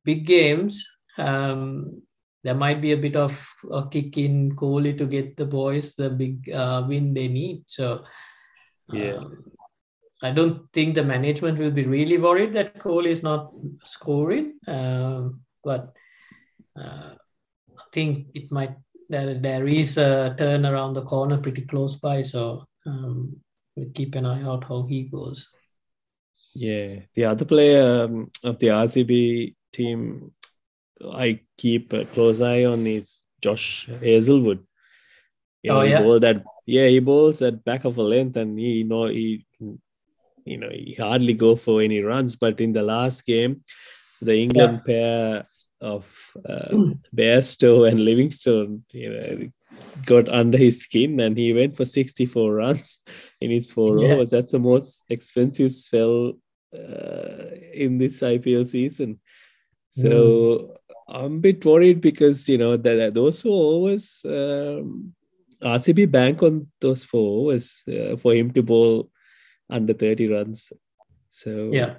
big 0.04 0.26
games, 0.26 0.88
um, 1.18 2.02
there 2.46 2.54
might 2.54 2.80
be 2.80 2.92
a 2.92 2.98
bit 3.06 3.16
of 3.16 3.34
a 3.72 3.88
kick 3.90 4.18
in 4.20 4.56
Kohli 4.56 4.96
to 5.00 5.08
get 5.08 5.36
the 5.36 5.48
boys 5.48 5.96
the 5.96 6.12
big 6.12 6.48
uh, 6.52 6.86
win 6.88 7.14
they 7.14 7.28
need. 7.28 7.64
So 7.66 8.06
Yeah. 8.94 9.16
um, 9.18 9.52
I 10.22 10.32
don't 10.32 10.72
think 10.72 10.94
the 10.96 11.04
management 11.04 11.58
will 11.58 11.72
be 11.72 11.86
really 11.86 12.18
worried 12.18 12.54
that 12.54 12.78
Kohli 12.80 13.08
is 13.08 13.24
not 13.24 13.52
scoring, 13.84 14.54
um, 14.68 15.42
but 15.64 15.94
uh, 16.80 17.12
I 17.82 17.86
think 17.92 18.28
it 18.34 18.52
might 18.52 18.76
there 19.10 19.34
there 19.48 19.68
is 19.68 19.98
a 19.98 20.36
turn 20.38 20.66
around 20.66 20.94
the 20.94 21.02
corner 21.14 21.38
pretty 21.38 21.64
close 21.74 21.96
by, 21.96 22.22
so 22.22 22.64
um, 22.86 23.34
we'll 23.76 23.92
keep 23.94 24.16
an 24.16 24.26
eye 24.26 24.44
out 24.44 24.64
how 24.70 24.84
he 24.84 25.04
goes. 25.04 25.48
Yeah, 26.54 27.02
the 27.16 27.26
other 27.26 27.46
player 27.46 28.06
um, 28.06 28.28
of 28.44 28.60
the 28.60 28.68
RCB 28.68 29.56
team 29.74 30.32
I 31.04 31.42
keep 31.58 31.94
a 31.94 32.06
close 32.06 32.42
eye 32.42 32.66
on 32.66 32.88
is 32.88 33.22
Josh 33.42 33.88
Hazlewood. 34.02 34.66
You 35.64 35.72
know, 35.72 35.78
Oh, 35.80 35.82
he 35.82 35.90
yeah? 35.90 36.00
bowled 36.00 36.24
that 36.24 36.44
yeah, 36.66 36.88
he 36.88 37.00
bowls 37.00 37.42
at 37.42 37.64
back 37.64 37.86
of 37.86 37.98
a 37.98 38.04
length 38.04 38.38
and 38.38 38.58
he 38.58 38.66
you 38.82 38.84
know 38.86 39.06
he 39.08 39.46
you 40.46 40.58
know 40.58 40.70
he 40.72 40.94
hardly 40.98 41.34
go 41.34 41.56
for 41.56 41.82
any 41.82 42.02
runs, 42.02 42.36
but 42.36 42.62
in 42.62 42.74
the 42.74 42.82
last 42.84 43.26
game, 43.26 43.64
the 44.22 44.36
England 44.36 44.84
pair 44.86 45.44
of 45.82 46.06
uh, 46.48 46.78
Bairstow 47.16 47.90
and 47.90 48.00
Livingstone, 48.06 48.84
you 48.92 49.10
know, 49.14 49.50
got 50.06 50.30
under 50.30 50.58
his 50.58 50.82
skin 50.82 51.20
and 51.20 51.38
he 51.38 51.54
went 51.54 51.76
for 51.76 51.86
64 51.86 52.54
runs 52.54 53.02
in 53.42 53.52
his 53.52 53.70
four 53.72 53.98
Yeah. 54.00 54.14
overs. 54.14 54.30
That's 54.32 54.52
the 54.52 54.60
most 54.60 55.04
expensive 55.10 55.72
spell 55.74 56.34
uh, 56.74 57.56
in 57.74 57.98
this 57.98 58.22
IPL 58.22 58.66
season. 58.66 59.20
So 59.92 60.78
I'm 61.08 61.36
a 61.38 61.40
bit 61.40 61.64
worried 61.66 62.02
because 62.02 62.50
you 62.50 62.58
know 62.58 62.78
that 62.78 63.14
those 63.14 63.42
four 63.42 63.74
overs, 63.76 64.22
um, 64.26 65.14
RCB 65.62 66.10
bank 66.12 66.42
on 66.44 66.68
those 66.82 67.04
four 67.04 67.42
overs 67.42 67.84
uh, 67.88 68.18
for 68.18 68.34
him 68.34 68.52
to 68.54 68.64
bowl 68.64 69.10
under 69.70 69.94
30 69.94 70.30
runs. 70.30 70.72
So 71.30 71.70
Yeah. 71.72 71.96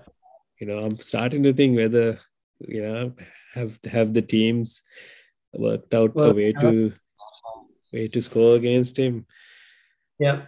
you 0.61 0.67
know, 0.67 0.79
I'm 0.79 1.01
starting 1.01 1.43
to 1.45 1.53
think 1.53 1.77
whether 1.77 2.19
you 2.61 2.83
know 2.83 3.13
have 3.55 3.79
have 3.85 4.13
the 4.15 4.23
teams 4.23 4.83
worked 5.53 5.95
out 5.95 6.11
a 6.11 6.15
Well, 6.15 6.35
way 6.35 6.53
to 6.53 6.93
way 7.93 8.09
to 8.09 8.21
score 8.21 8.57
against 8.57 8.99
him. 8.99 9.27
Yeah. 10.19 10.47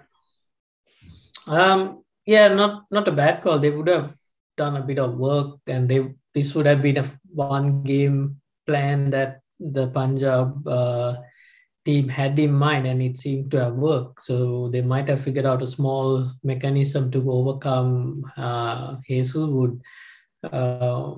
Um, 1.47 2.03
yeah, 2.27 2.49
not 2.49 2.85
not 2.91 3.09
a 3.09 3.13
bad 3.13 3.43
call. 3.43 3.59
They 3.59 3.71
would 3.71 3.89
have 3.89 4.15
done 4.57 4.77
a 4.77 4.83
bit 4.83 4.99
of 4.99 5.17
work, 5.17 5.61
and 5.67 5.89
they 5.89 6.15
this 6.35 6.55
would 6.55 6.67
have 6.67 6.83
been 6.83 6.99
a 6.99 7.07
one 7.33 7.83
game 7.85 8.41
plan 8.69 9.11
that 9.11 9.41
the 9.59 9.89
Punjab 9.89 10.69
uh, 10.69 11.17
team 11.85 12.09
had 12.09 12.39
in 12.39 12.53
mind, 12.53 12.87
and 12.87 13.03
it 13.03 13.17
seemed 13.17 13.51
to 13.51 13.65
have 13.65 13.75
worked. 13.75 14.23
So 14.23 14.69
they 14.69 14.83
might 14.83 15.09
have 15.09 15.23
figured 15.23 15.47
out 15.47 15.63
a 15.63 15.67
small 15.67 16.31
mechanism 16.45 17.11
to 17.13 17.31
overcome 17.31 18.31
uh, 18.37 18.97
Hazlewood. 19.09 19.81
Uh, 20.45 21.15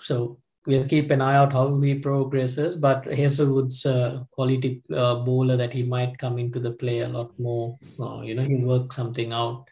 so 0.00 0.38
we'll 0.66 0.88
keep 0.88 1.10
an 1.10 1.20
eye 1.20 1.36
out 1.36 1.52
how 1.52 1.78
he 1.80 1.94
progresses. 1.94 2.74
But 2.74 3.04
Hazlewood's 3.04 3.84
a 3.84 4.26
quality 4.30 4.82
uh, 4.94 5.16
bowler 5.16 5.56
that 5.56 5.72
he 5.72 5.82
might 5.82 6.18
come 6.18 6.38
into 6.38 6.60
the 6.60 6.72
play 6.72 7.00
a 7.00 7.08
lot 7.08 7.38
more. 7.38 7.76
Uh, 7.98 8.22
you 8.22 8.34
know, 8.34 8.44
he'll 8.44 8.66
work 8.66 8.92
something 8.92 9.32
out. 9.32 9.68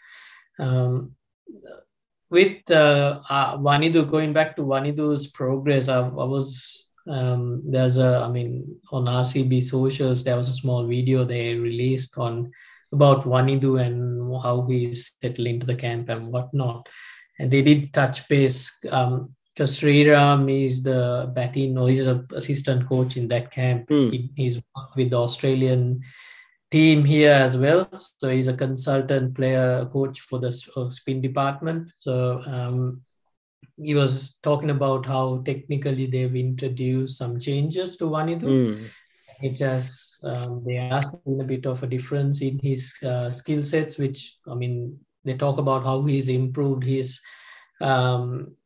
Um, 0.59 1.14
with 2.31 2.71
uh, 2.71 3.21
uh, 3.31 3.57
Wanindu, 3.57 4.07
going 4.09 4.35
back 4.35 4.57
to 4.57 4.62
Wanindu's 4.62 5.27
progress, 5.27 5.88
I, 5.88 6.01
I 6.01 6.25
was 6.37 6.88
um, 7.09 7.62
there's 7.64 7.99
a, 7.99 8.18
I 8.18 8.29
mean, 8.29 8.81
on 8.92 9.07
RCB 9.07 9.62
socials, 9.62 10.25
there 10.25 10.37
was 10.37 10.49
a 10.49 10.53
small 10.53 10.87
video 10.87 11.25
they 11.25 11.55
released 11.55 12.16
on 12.18 12.51
about 12.92 13.25
Wanindu 13.25 13.81
and 13.81 14.42
how 14.42 14.66
he's 14.68 15.14
settling 15.21 15.55
into 15.55 15.66
the 15.66 15.75
camp 15.75 16.09
and 16.09 16.29
whatnot. 16.29 16.88
And 17.38 17.51
they 17.51 17.62
did 17.62 17.92
touch 17.92 18.29
base 18.29 18.73
um, 18.90 19.33
because 19.55 19.79
Sriram 19.79 20.66
is 20.66 20.83
the 20.83 21.31
batting 21.35 21.79
or 21.79 21.88
he's 21.88 22.07
an 22.07 22.27
assistant 22.33 22.88
coach 22.88 23.16
in 23.16 23.29
that 23.29 23.51
camp. 23.51 23.88
Hmm. 23.88 24.11
He, 24.11 24.31
he's 24.37 24.57
worked 24.57 24.97
with 24.97 25.11
the 25.11 25.21
Australian 25.21 26.03
team 26.71 27.05
here 27.05 27.33
as 27.33 27.57
well. 27.57 27.88
So 28.18 28.29
he's 28.29 28.49
a 28.49 28.55
consultant 28.55 29.35
player 29.35 29.87
coach 29.87 30.21
for 30.21 30.38
the 30.38 30.49
uh, 30.77 30.90
spin 30.90 31.21
department. 31.21 31.90
So 31.99 32.42
um, 32.47 33.03
he 33.81 33.95
was 33.95 34.38
talking 34.43 34.71
about 34.71 35.07
how 35.07 35.43
technically 35.45 36.07
they've 36.07 36.35
introduced 36.35 37.19
some 37.19 37.38
changes 37.38 37.97
to 37.97 38.05
Wanindu. 38.05 38.43
Mm. 38.43 38.85
It 39.41 39.61
has 39.61 40.19
um, 40.25 40.64
they 40.67 40.79
are 40.79 41.03
seeing 41.03 41.41
a 41.41 41.45
bit 41.45 41.67
of 41.67 41.83
a 41.83 41.87
difference 41.87 42.43
in 42.43 42.59
his 42.59 42.95
uh, 43.05 43.31
skill 43.31 43.62
sets, 43.62 43.97
which 43.99 44.37
I 44.49 44.55
mean 44.55 44.99
they 45.25 45.35
talk 45.35 45.59
about 45.59 45.85
how 45.85 46.03
he's 46.05 46.29
improved 46.29 46.83
his 46.83 47.21
um, 47.81 48.57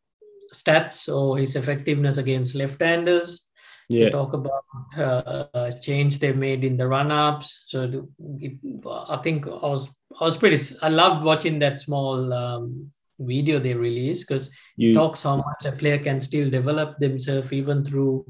stats 0.55 1.15
or 1.15 1.39
his 1.39 1.57
effectiveness 1.57 2.17
against 2.17 2.55
left-handers. 2.55 3.49
They 3.91 4.09
talk 4.09 4.33
about 4.33 4.65
uh, 4.97 5.45
uh, 5.53 5.71
change 5.83 6.19
they 6.19 6.33
made 6.33 6.65
in 6.65 6.79
the 6.79 6.87
run-ups. 6.87 7.65
So 7.67 7.87
the, 7.87 8.09
it, 8.39 8.53
I 8.89 9.19
think 9.19 9.47
I 9.47 9.51
was 9.51 9.95
I 10.19 10.25
was 10.25 10.39
pretty. 10.39 10.59
I 10.81 10.89
loved 10.89 11.25
watching 11.25 11.59
that 11.59 11.83
small 11.83 12.33
um, 12.33 12.89
video 13.19 13.59
they 13.59 13.75
released 13.75 14.27
because 14.29 14.51
talks 14.95 15.23
how 15.23 15.37
much 15.37 15.65
a 15.67 15.73
player 15.73 15.99
can 15.99 16.21
still 16.21 16.51
develop 16.51 16.99
themselves 16.99 17.53
even 17.53 17.85
through 17.85 18.27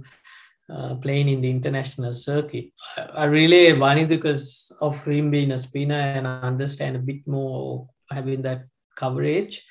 uh, 0.71 0.95
playing 0.97 1.29
in 1.29 1.41
the 1.41 1.51
international 1.51 2.15
circuit. 2.15 2.67
I, 2.97 3.03
I 3.03 3.25
really 3.25 3.79
wanted 3.79 4.09
because 4.09 4.73
of 4.81 5.05
him 5.05 5.31
being 5.31 5.53
a 5.53 5.59
spinner 5.59 5.95
and 5.95 6.27
I 6.27 6.41
understand 6.41 6.97
a 6.97 7.01
bit 7.01 7.27
more 7.27 7.89
having 8.11 8.43
that 8.43 8.65
coverage. 8.97 9.63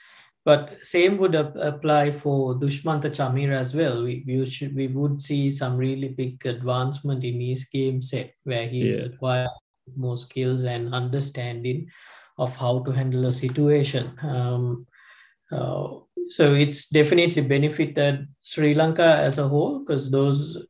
But 0.44 0.84
same 0.84 1.18
would 1.20 1.36
ap- 1.36 1.56
apply 1.58 2.10
for 2.12 2.56
Dushmanta 2.56 3.10
Chamira 3.12 3.58
as 3.58 3.76
well. 3.76 4.04
We, 4.04 4.24
we 4.26 4.44
should 4.46 4.76
we 4.76 4.88
would 4.88 5.22
see 5.22 5.52
some 5.52 5.78
really 5.78 6.10
big 6.10 6.44
advancement 6.46 7.24
in 7.24 7.40
his 7.40 7.66
game 7.66 8.02
set 8.02 8.34
where 8.44 8.68
he's 8.68 8.98
Yeah. 8.98 9.06
acquired 9.06 9.50
more 9.96 10.18
skills 10.18 10.64
and 10.64 10.94
understanding 10.96 11.90
of 12.40 12.56
how 12.58 12.80
to 12.84 12.92
handle 12.92 13.26
a 13.28 13.32
situation. 13.34 14.12
Um, 14.24 14.88
uh, 15.52 15.88
so 16.30 16.54
it's 16.54 16.88
definitely 16.90 17.42
benefited 17.42 18.28
Sri 18.42 18.74
Lanka 18.74 19.04
as 19.04 19.38
a 19.38 19.48
whole 19.48 19.80
because 19.80 20.10
those 20.10 20.66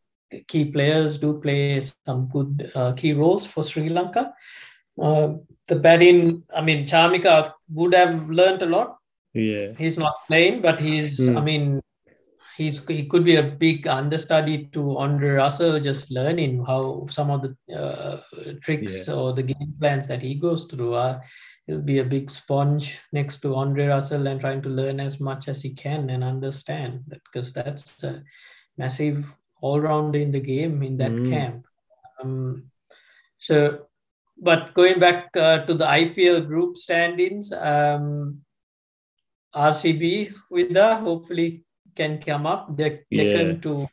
key 0.47 0.65
players 0.65 1.17
do 1.17 1.39
play 1.39 1.79
some 1.79 2.27
good 2.27 2.71
uh, 2.73 2.93
key 2.93 3.13
roles 3.13 3.45
for 3.45 3.63
Sri 3.63 3.89
Lanka. 3.89 4.33
Uh, 4.99 5.33
the 5.67 5.75
batting, 5.75 6.43
I 6.55 6.61
mean, 6.61 6.85
Chamika 6.85 7.53
would 7.69 7.93
have 7.93 8.29
learned 8.29 8.61
a 8.61 8.65
lot. 8.65 8.97
yeah 9.33 9.71
He's 9.77 9.97
not 9.97 10.15
playing, 10.27 10.61
but 10.61 10.79
he's, 10.79 11.17
Hmm. 11.27 11.37
I 11.37 11.41
mean, 11.41 11.81
he's 12.57 12.85
he 12.87 13.05
could 13.05 13.23
be 13.23 13.37
a 13.37 13.43
big 13.43 13.87
understudy 13.87 14.69
to 14.73 14.97
Andre 14.97 15.29
Russell, 15.29 15.79
just 15.79 16.11
learning 16.11 16.65
how 16.65 17.05
some 17.09 17.31
of 17.31 17.41
the 17.43 17.55
uh, 17.73 18.17
tricks 18.61 19.07
or 19.09 19.33
the 19.33 19.43
game 19.43 19.73
plans 19.79 20.07
that 20.07 20.21
he 20.21 20.35
goes 20.35 20.65
through 20.65 20.93
are. 20.95 21.21
He'll 21.71 21.79
be 21.79 21.99
a 21.99 22.03
big 22.03 22.29
sponge 22.29 22.99
next 23.13 23.39
to 23.39 23.55
Andre 23.55 23.85
Russell 23.85 24.27
and 24.27 24.41
trying 24.41 24.61
to 24.63 24.67
learn 24.67 24.99
as 24.99 25.21
much 25.21 25.47
as 25.47 25.61
he 25.61 25.73
can 25.73 26.09
and 26.09 26.21
understand 26.21 27.05
because 27.07 27.53
that's 27.53 28.03
a 28.03 28.23
massive 28.77 29.25
all 29.61 29.79
rounder 29.79 30.19
in 30.19 30.31
the 30.31 30.41
game 30.41 30.83
in 30.83 30.97
that 30.97 31.13
Mm. 31.13 31.29
camp. 31.29 31.67
Um, 32.19 32.71
so, 33.39 33.87
but 34.37 34.73
going 34.73 34.99
back 34.99 35.29
uh, 35.37 35.59
to 35.65 35.73
the 35.73 35.85
IPL 35.85 36.45
group 36.45 36.75
standings, 36.75 37.53
um, 37.53 38.41
RCB 39.55 40.33
with 40.49 40.73
the 40.73 40.95
hopefully 40.97 41.63
can 41.95 42.19
come 42.19 42.45
up. 42.45 42.75
They, 42.75 43.05
they 43.09 43.27
Yeah. 43.27 43.31
can 43.31 43.61
to 43.61 43.87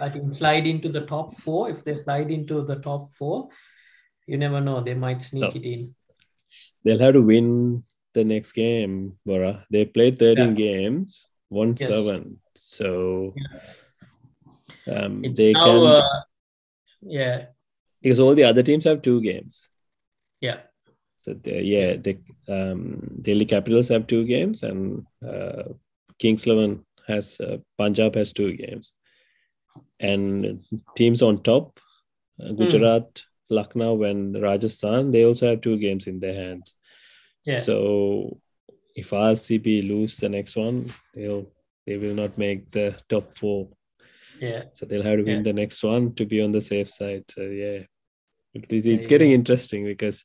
I 0.00 0.08
think 0.08 0.32
slide 0.32 0.66
into 0.66 0.88
the 0.88 1.04
top 1.04 1.34
four. 1.34 1.68
If 1.68 1.84
they 1.84 1.94
slide 1.94 2.30
into 2.30 2.62
the 2.62 2.76
top 2.76 3.12
four, 3.12 3.50
you 4.26 4.38
never 4.38 4.62
know. 4.62 4.80
They 4.80 4.94
might 4.94 5.20
sneak 5.20 5.54
it 5.56 5.66
in. 5.68 5.94
They'll 6.84 6.98
have 6.98 7.14
to 7.14 7.22
win 7.22 7.82
the 8.14 8.24
next 8.24 8.52
game, 8.52 9.18
Bora. 9.24 9.66
They 9.70 9.84
played 9.84 10.18
13 10.18 10.54
games, 10.54 11.28
won 11.50 11.76
Yes. 11.78 11.88
seven. 11.88 12.40
So 12.56 13.34
Um, 14.86 15.24
It's 15.24 15.38
they 15.38 15.52
now, 15.52 15.64
can 15.64 15.86
uh, 15.86 16.20
yeah, 17.02 17.46
because 18.02 18.18
all 18.18 18.34
the 18.34 18.44
other 18.44 18.62
teams 18.62 18.84
have 18.84 19.02
two 19.02 19.20
games. 19.20 19.68
yeah, 20.40 20.60
So 21.16 21.34
they, 21.34 21.60
yeah, 21.62 21.96
the 21.96 22.18
um, 22.48 22.98
Delhi 23.22 23.44
Capitals 23.44 23.88
have 23.88 24.06
two 24.06 24.24
games, 24.24 24.62
and 24.62 25.06
uh, 25.22 25.64
Kings 26.18 26.46
Eleven 26.46 26.84
has 27.06 27.38
uh, 27.40 27.58
Punjab 27.78 28.14
has 28.16 28.32
two 28.32 28.56
games, 28.56 28.92
and 30.00 30.64
teams 30.96 31.22
on 31.22 31.42
top, 31.42 31.78
uh, 32.42 32.52
Gujarat, 32.52 33.22
Lucknow, 33.50 34.02
and 34.04 34.40
Rajasthan, 34.40 35.10
they 35.12 35.24
also 35.24 35.48
have 35.50 35.60
two 35.60 35.76
games 35.78 36.06
in 36.06 36.20
their 36.20 36.34
hands. 36.34 36.74
Yeah. 37.44 37.60
So 37.60 38.38
if 38.94 39.10
RCB 39.10 39.88
lose 39.88 40.16
the 40.18 40.28
next 40.28 40.56
one, 40.56 40.92
they'll 41.14 41.46
they 41.86 41.96
will 41.96 42.14
not 42.14 42.36
make 42.38 42.70
the 42.70 42.94
top 43.08 43.36
four. 43.36 43.68
yeah. 44.40 44.64
So 44.72 44.86
they'll 44.86 45.02
have 45.02 45.18
to 45.18 45.24
win 45.24 45.38
Yeah. 45.38 45.42
the 45.42 45.52
next 45.52 45.82
one 45.82 46.14
to 46.14 46.24
be 46.26 46.40
on 46.42 46.52
the 46.52 46.60
safe 46.60 46.88
side. 46.90 47.24
So 47.30 47.42
yeah, 47.42 47.84
it 48.54 48.72
is, 48.72 48.86
Yeah, 48.86 48.94
it's 48.96 49.06
getting 49.06 49.32
interesting 49.32 49.84
because 49.84 50.24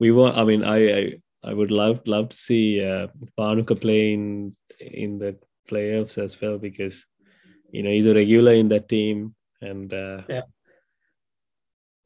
we 0.00 0.10
want. 0.10 0.36
I 0.36 0.44
mean, 0.44 0.62
I 0.64 0.78
I, 0.98 1.02
I 1.44 1.52
would 1.54 1.70
love 1.70 2.00
love 2.06 2.28
to 2.30 2.36
see 2.36 2.82
uh, 2.84 3.06
Bhanuka 3.38 3.80
play 3.80 4.12
in 4.12 4.56
in 4.80 5.18
the 5.18 5.36
playoffs 5.70 6.18
as 6.18 6.40
well 6.40 6.58
because 6.58 7.04
you 7.72 7.82
know 7.82 7.90
he's 7.90 8.06
a 8.06 8.14
regular 8.14 8.52
in 8.54 8.68
that 8.68 8.88
team 8.88 9.34
and 9.60 9.92
uh, 9.92 10.22
Yeah. 10.28 10.42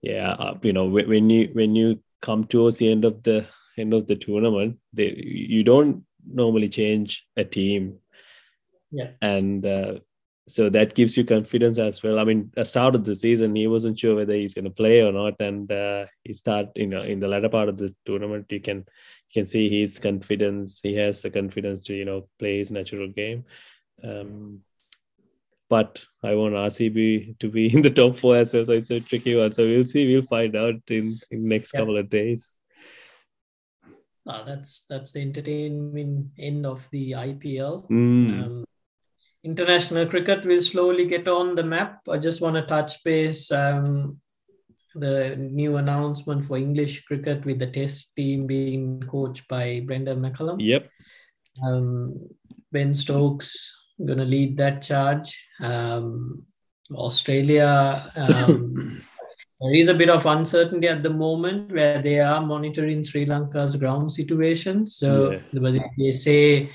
Yeah, 0.03 0.33
uh, 0.33 0.59
you 0.63 0.73
know 0.73 0.87
when, 0.87 1.09
when 1.09 1.31
you 1.31 1.49
when 1.53 1.75
you 1.75 2.01
come 2.21 2.45
towards 2.45 2.77
the 2.77 2.91
end 2.91 3.05
of 3.05 3.23
the 3.23 3.47
end 3.79 3.95
of 3.95 4.07
the 4.07 4.17
tournament, 4.17 4.79
they 4.93 5.15
you 5.25 5.65
don't 5.65 6.05
normally 6.27 6.69
change 6.69 7.27
a 7.37 7.45
team 7.45 7.99
Yeah. 8.91 9.11
and 9.21 9.65
uh, 9.65 9.95
so 10.49 10.69
that 10.69 10.95
gives 10.95 11.17
you 11.17 11.25
confidence 11.25 11.79
as 11.79 12.03
well. 12.03 12.19
I 12.19 12.25
mean, 12.25 12.51
at 12.57 12.63
the 12.63 12.65
start 12.65 12.95
of 12.95 13.05
the 13.05 13.15
season, 13.15 13.55
he 13.55 13.67
wasn't 13.69 13.99
sure 13.99 14.17
whether 14.17 14.35
he's 14.35 14.55
going 14.55 14.65
to 14.67 14.71
play 14.71 15.01
or 15.01 15.13
not, 15.13 15.41
and 15.41 15.71
uh, 15.71 16.07
he 16.25 16.35
start 16.35 16.67
you 16.77 16.87
know 16.89 17.03
in 17.03 17.21
the 17.21 17.29
latter 17.29 17.49
part 17.49 17.69
of 17.69 17.79
the 17.79 17.95
tournament, 18.05 18.47
you 18.51 18.61
can 18.61 18.79
you 18.79 19.33
can 19.33 19.47
see 19.47 19.69
his 19.81 19.99
confidence. 19.99 20.81
He 20.83 20.95
has 20.97 21.23
the 21.23 21.31
confidence 21.31 21.83
to 21.85 21.95
you 21.95 22.05
know 22.05 22.29
play 22.39 22.59
his 22.59 22.71
natural 22.71 23.09
game. 23.09 23.45
Um, 24.05 24.61
but 25.73 26.05
I 26.23 26.35
want 26.35 26.53
RCB 26.53 27.39
to 27.39 27.49
be 27.49 27.73
in 27.75 27.81
the 27.81 27.89
top 27.89 28.17
four 28.17 28.37
as 28.37 28.53
well, 28.53 28.67
so 28.67 28.73
it's 28.73 28.91
a 28.91 29.01
tricky 29.01 29.35
one. 29.35 29.55
So 29.55 29.65
we'll 29.65 29.87
see. 29.87 30.05
We'll 30.07 30.33
find 30.37 30.55
out 30.55 30.83
in 30.89 31.19
in 31.31 31.49
next 31.49 31.73
Yeah. 31.73 31.81
couple 31.81 31.97
of 31.97 32.11
days. 32.11 32.59
Ah, 34.29 34.43
that's 34.49 34.85
that's 34.91 35.13
the 35.13 35.23
entertainment 35.23 36.27
end 36.39 36.67
of 36.67 36.87
the 36.93 37.05
IPL. 37.13 37.89
Mm. 37.89 38.29
Um, 38.43 38.65
international 39.43 40.07
cricket 40.13 40.45
will 40.45 40.61
slowly 40.61 41.07
get 41.15 41.27
on 41.27 41.55
the 41.55 41.65
map. 41.65 42.07
I 42.17 42.19
just 42.19 42.43
want 42.43 42.57
to 42.61 42.69
touch 42.75 43.03
base 43.03 43.51
um, 43.51 44.21
the 44.95 45.37
new 45.37 45.79
announcement 45.79 46.45
for 46.45 46.59
English 46.59 47.05
cricket 47.09 47.47
with 47.47 47.59
the 47.59 47.73
Test 47.79 48.15
team 48.15 48.47
being 48.47 49.01
coached 49.15 49.49
by 49.49 49.81
Brendan 49.87 50.21
McCullum. 50.21 50.61
Yep. 50.61 50.91
Um, 51.65 52.07
ben 52.73 52.93
Stokes 52.93 53.82
going 54.07 54.19
to 54.19 54.25
lead 54.25 54.57
that 54.59 54.83
charge. 54.83 55.39
Um, 55.61 56.45
Australia. 56.95 58.11
Um, 58.17 59.03
there 59.61 59.75
is 59.75 59.89
a 59.89 59.95
bit 59.95 60.11
of 60.11 60.27
uncertainty 60.27 60.89
at 60.89 61.03
the 61.03 61.11
moment 61.11 61.73
where 61.73 62.01
they 62.03 62.19
are 62.21 62.45
monitoring 62.45 63.05
Sri 63.05 63.25
Lanka's 63.27 63.77
ground 63.77 64.13
situation. 64.13 64.87
So 64.87 65.33
Yeah. 65.53 65.81
they 65.97 66.13
say 66.15 66.69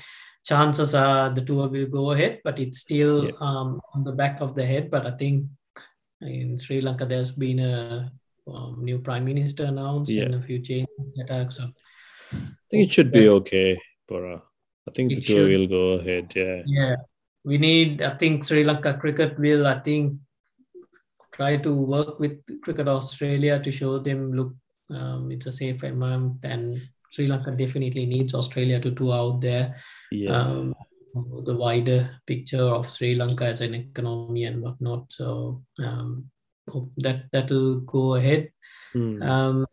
chances 0.44 0.94
are 0.94 1.30
the 1.30 1.42
tour 1.42 1.68
will 1.68 1.86
go 1.86 2.12
ahead, 2.12 2.40
but 2.44 2.58
it's 2.58 2.78
still 2.78 3.26
Yeah. 3.26 3.32
um, 3.40 3.80
on 3.94 4.04
the 4.04 4.12
back 4.12 4.40
of 4.40 4.54
the 4.54 4.64
head. 4.64 4.90
But 4.90 5.06
I 5.06 5.10
think 5.12 5.44
in 6.22 6.56
Sri 6.58 6.80
Lanka 6.80 7.06
there's 7.06 7.32
been 7.32 7.60
a 7.60 8.10
um, 8.46 8.82
new 8.82 8.98
prime 8.98 9.24
minister 9.26 9.64
announced 9.64 10.10
Yeah. 10.10 10.24
and 10.24 10.34
a 10.36 10.42
few 10.42 10.58
changes 10.60 10.88
that 11.16 11.30
are 11.30 11.50
so. 11.50 11.64
I 12.32 12.66
think 12.70 12.86
it 12.86 12.92
should 12.92 13.12
be 13.12 13.28
okay, 13.28 13.78
Bora. 14.08 14.42
I 14.86 14.90
think 14.90 15.10
the 15.10 15.20
tour 15.20 15.48
should. 15.48 15.60
will 15.60 15.66
go 15.66 15.84
ahead. 16.00 16.32
Yeah. 16.34 16.62
Yeah, 16.66 16.96
we 17.48 17.56
need. 17.56 18.02
I 18.02 18.12
think 18.20 18.44
Sri 18.44 18.62
Lanka 18.62 18.94
cricket 19.00 19.38
will. 19.38 19.66
I 19.66 19.80
think 19.80 20.20
try 21.32 21.56
to 21.56 21.72
work 21.72 22.20
with 22.20 22.44
Cricket 22.60 22.88
Australia 22.88 23.58
to 23.62 23.72
show 23.72 23.98
them 23.98 24.32
look, 24.32 24.52
um, 24.90 25.32
it's 25.32 25.46
a 25.46 25.52
safe 25.52 25.82
environment, 25.82 26.44
and 26.44 26.76
Sri 27.10 27.26
Lanka 27.26 27.52
definitely 27.52 28.04
needs 28.04 28.34
Australia 28.34 28.78
to 28.80 28.90
do 28.90 29.12
out 29.12 29.40
there. 29.40 29.80
Yeah. 30.12 30.36
Um, 30.36 30.74
the 31.48 31.56
wider 31.56 32.20
picture 32.26 32.68
of 32.68 32.90
Sri 32.90 33.14
Lanka 33.14 33.46
as 33.46 33.62
an 33.62 33.74
economy 33.74 34.44
and 34.44 34.60
whatnot. 34.60 35.10
So 35.10 35.62
um, 35.82 36.30
hope 36.68 36.92
that 36.98 37.32
that'll 37.32 37.80
go 37.80 38.14
ahead. 38.14 38.52
Hmm. 38.92 39.22
Um, 39.22 39.66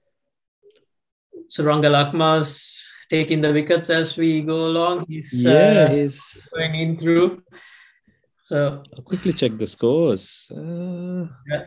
Suranga 1.51 1.91
Lakma's 1.91 2.87
taking 3.09 3.41
the 3.41 3.51
wickets 3.53 3.89
as 3.89 4.17
we 4.17 4.41
go 4.41 4.67
along. 4.67 5.05
He's 5.07 5.31
yeah, 5.45 5.87
uh, 5.89 5.93
he's. 5.93 6.47
going 6.53 6.75
in 6.75 6.97
through. 6.99 7.41
So 8.45 8.83
I'll 8.95 9.03
quickly 9.03 9.33
check 9.33 9.57
the 9.57 9.67
scores. 9.67 10.51
Uh, 10.51 11.27
Yeah. 11.49 11.65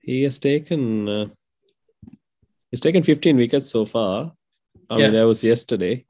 He 0.00 0.22
has 0.24 0.38
taken. 0.38 1.08
Uh, 1.08 1.26
he's 2.70 2.80
taken 2.80 3.02
15 3.02 3.36
wickets 3.36 3.70
so 3.70 3.84
far. 3.84 4.32
I 4.90 4.98
Yeah. 4.98 5.06
mean, 5.06 5.12
that 5.16 5.26
was 5.26 5.42
yesterday. 5.44 6.04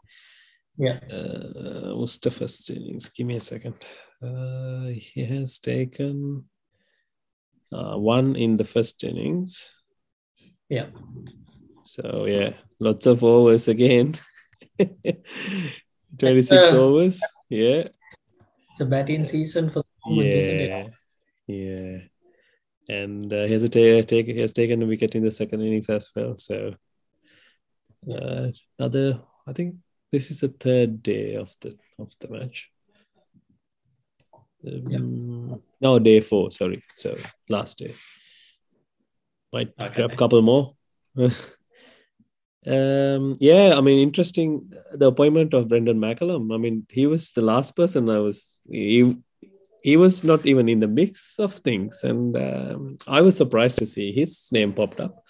yeah, 0.76 0.98
Uh, 1.11 1.94
what's 1.96 2.18
the 2.18 2.30
first 2.30 2.70
innings? 2.70 3.09
Give 3.11 3.26
me 3.26 3.37
a 3.37 3.40
second. 3.40 3.74
Uh, 4.22 4.87
he 4.90 5.24
has 5.24 5.59
taken 5.59 6.44
uh, 7.72 7.96
one 7.96 8.35
in 8.37 8.57
the 8.57 8.64
first 8.64 9.04
innings. 9.04 9.74
yeah, 10.68 10.87
So 11.94 12.24
yeah, 12.26 12.54
lots 12.80 13.07
of 13.07 13.22
overs 13.22 13.68
again. 13.68 14.14
26 16.18 16.50
uh, 16.50 16.76
overs. 16.76 17.22
Yeah. 17.48 17.87
it's 18.72 18.80
a 18.80 18.85
batting 18.85 19.24
season 19.26 19.70
for 19.70 19.85
the 19.85 20.11
moment, 20.11 20.35
isn't 20.35 20.61
it? 20.61 20.68
Yeah. 20.68 20.88
Yeah. 21.46 21.98
And 22.88 23.33
uh, 23.33 23.44
he 23.44 23.52
has 23.52 23.62
a 23.62 23.68
ta- 23.68 24.02
take 24.02 24.26
he 24.26 24.40
has 24.40 24.52
taken 24.52 24.83
a 24.83 24.87
wicket 24.87 25.14
in 25.14 25.22
the 25.22 25.30
second 25.30 25.61
innings 25.61 25.88
as 25.88 26.11
well. 26.16 26.37
So 26.37 26.74
uh, 28.11 28.48
another 28.76 29.20
I 29.46 29.52
think 29.52 29.76
this 30.11 30.33
is 30.33 30.40
the 30.40 30.48
third 30.48 31.00
day 31.00 31.37
of 31.37 31.54
the 31.61 31.78
of 32.00 32.11
the 32.18 32.28
match. 32.28 32.72
Um, 34.66 35.62
No, 35.80 36.00
day 36.00 36.18
four. 36.20 36.50
Sorry, 36.50 36.83
so 36.96 37.16
last 37.48 37.78
day. 37.78 37.94
Might 39.52 39.72
Okay. 39.78 39.94
grab 39.94 40.12
a 40.12 40.16
couple 40.16 40.42
more. 40.42 40.74
um, 42.66 43.37
yeah, 43.40 43.74
I 43.77 43.81
mean, 43.81 44.00
interesting. 44.03 44.72
The 44.92 45.09
appointment 45.09 45.55
of 45.55 45.68
Brendan 45.68 46.00
McCullum. 46.00 46.55
I 46.55 46.59
mean, 46.59 46.87
he 46.90 47.07
was 47.07 47.31
the 47.31 47.42
last 47.42 47.77
person 47.77 48.09
I 48.09 48.18
was. 48.18 48.59
He, 48.70 49.16
he 49.83 49.96
was 49.96 50.24
not 50.24 50.46
even 50.46 50.68
in 50.68 50.81
the 50.81 50.88
mix 50.88 51.38
of 51.38 51.55
things, 51.55 52.03
and 52.05 52.37
um, 52.37 52.96
I 53.07 53.20
was 53.20 53.37
surprised 53.37 53.79
to 53.79 53.87
see 53.87 54.12
his 54.12 54.48
name 54.50 54.72
popped 54.72 55.00
up. 55.00 55.22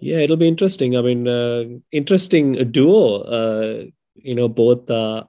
Yeah, 0.00 0.18
it'll 0.18 0.36
be 0.36 0.48
interesting. 0.48 0.96
I 0.96 1.02
mean, 1.02 1.28
uh, 1.28 1.64
interesting 1.92 2.72
duo. 2.72 3.22
Uh, 3.22 3.84
you 4.14 4.34
know, 4.34 4.48
both 4.48 4.90
are 4.90 5.28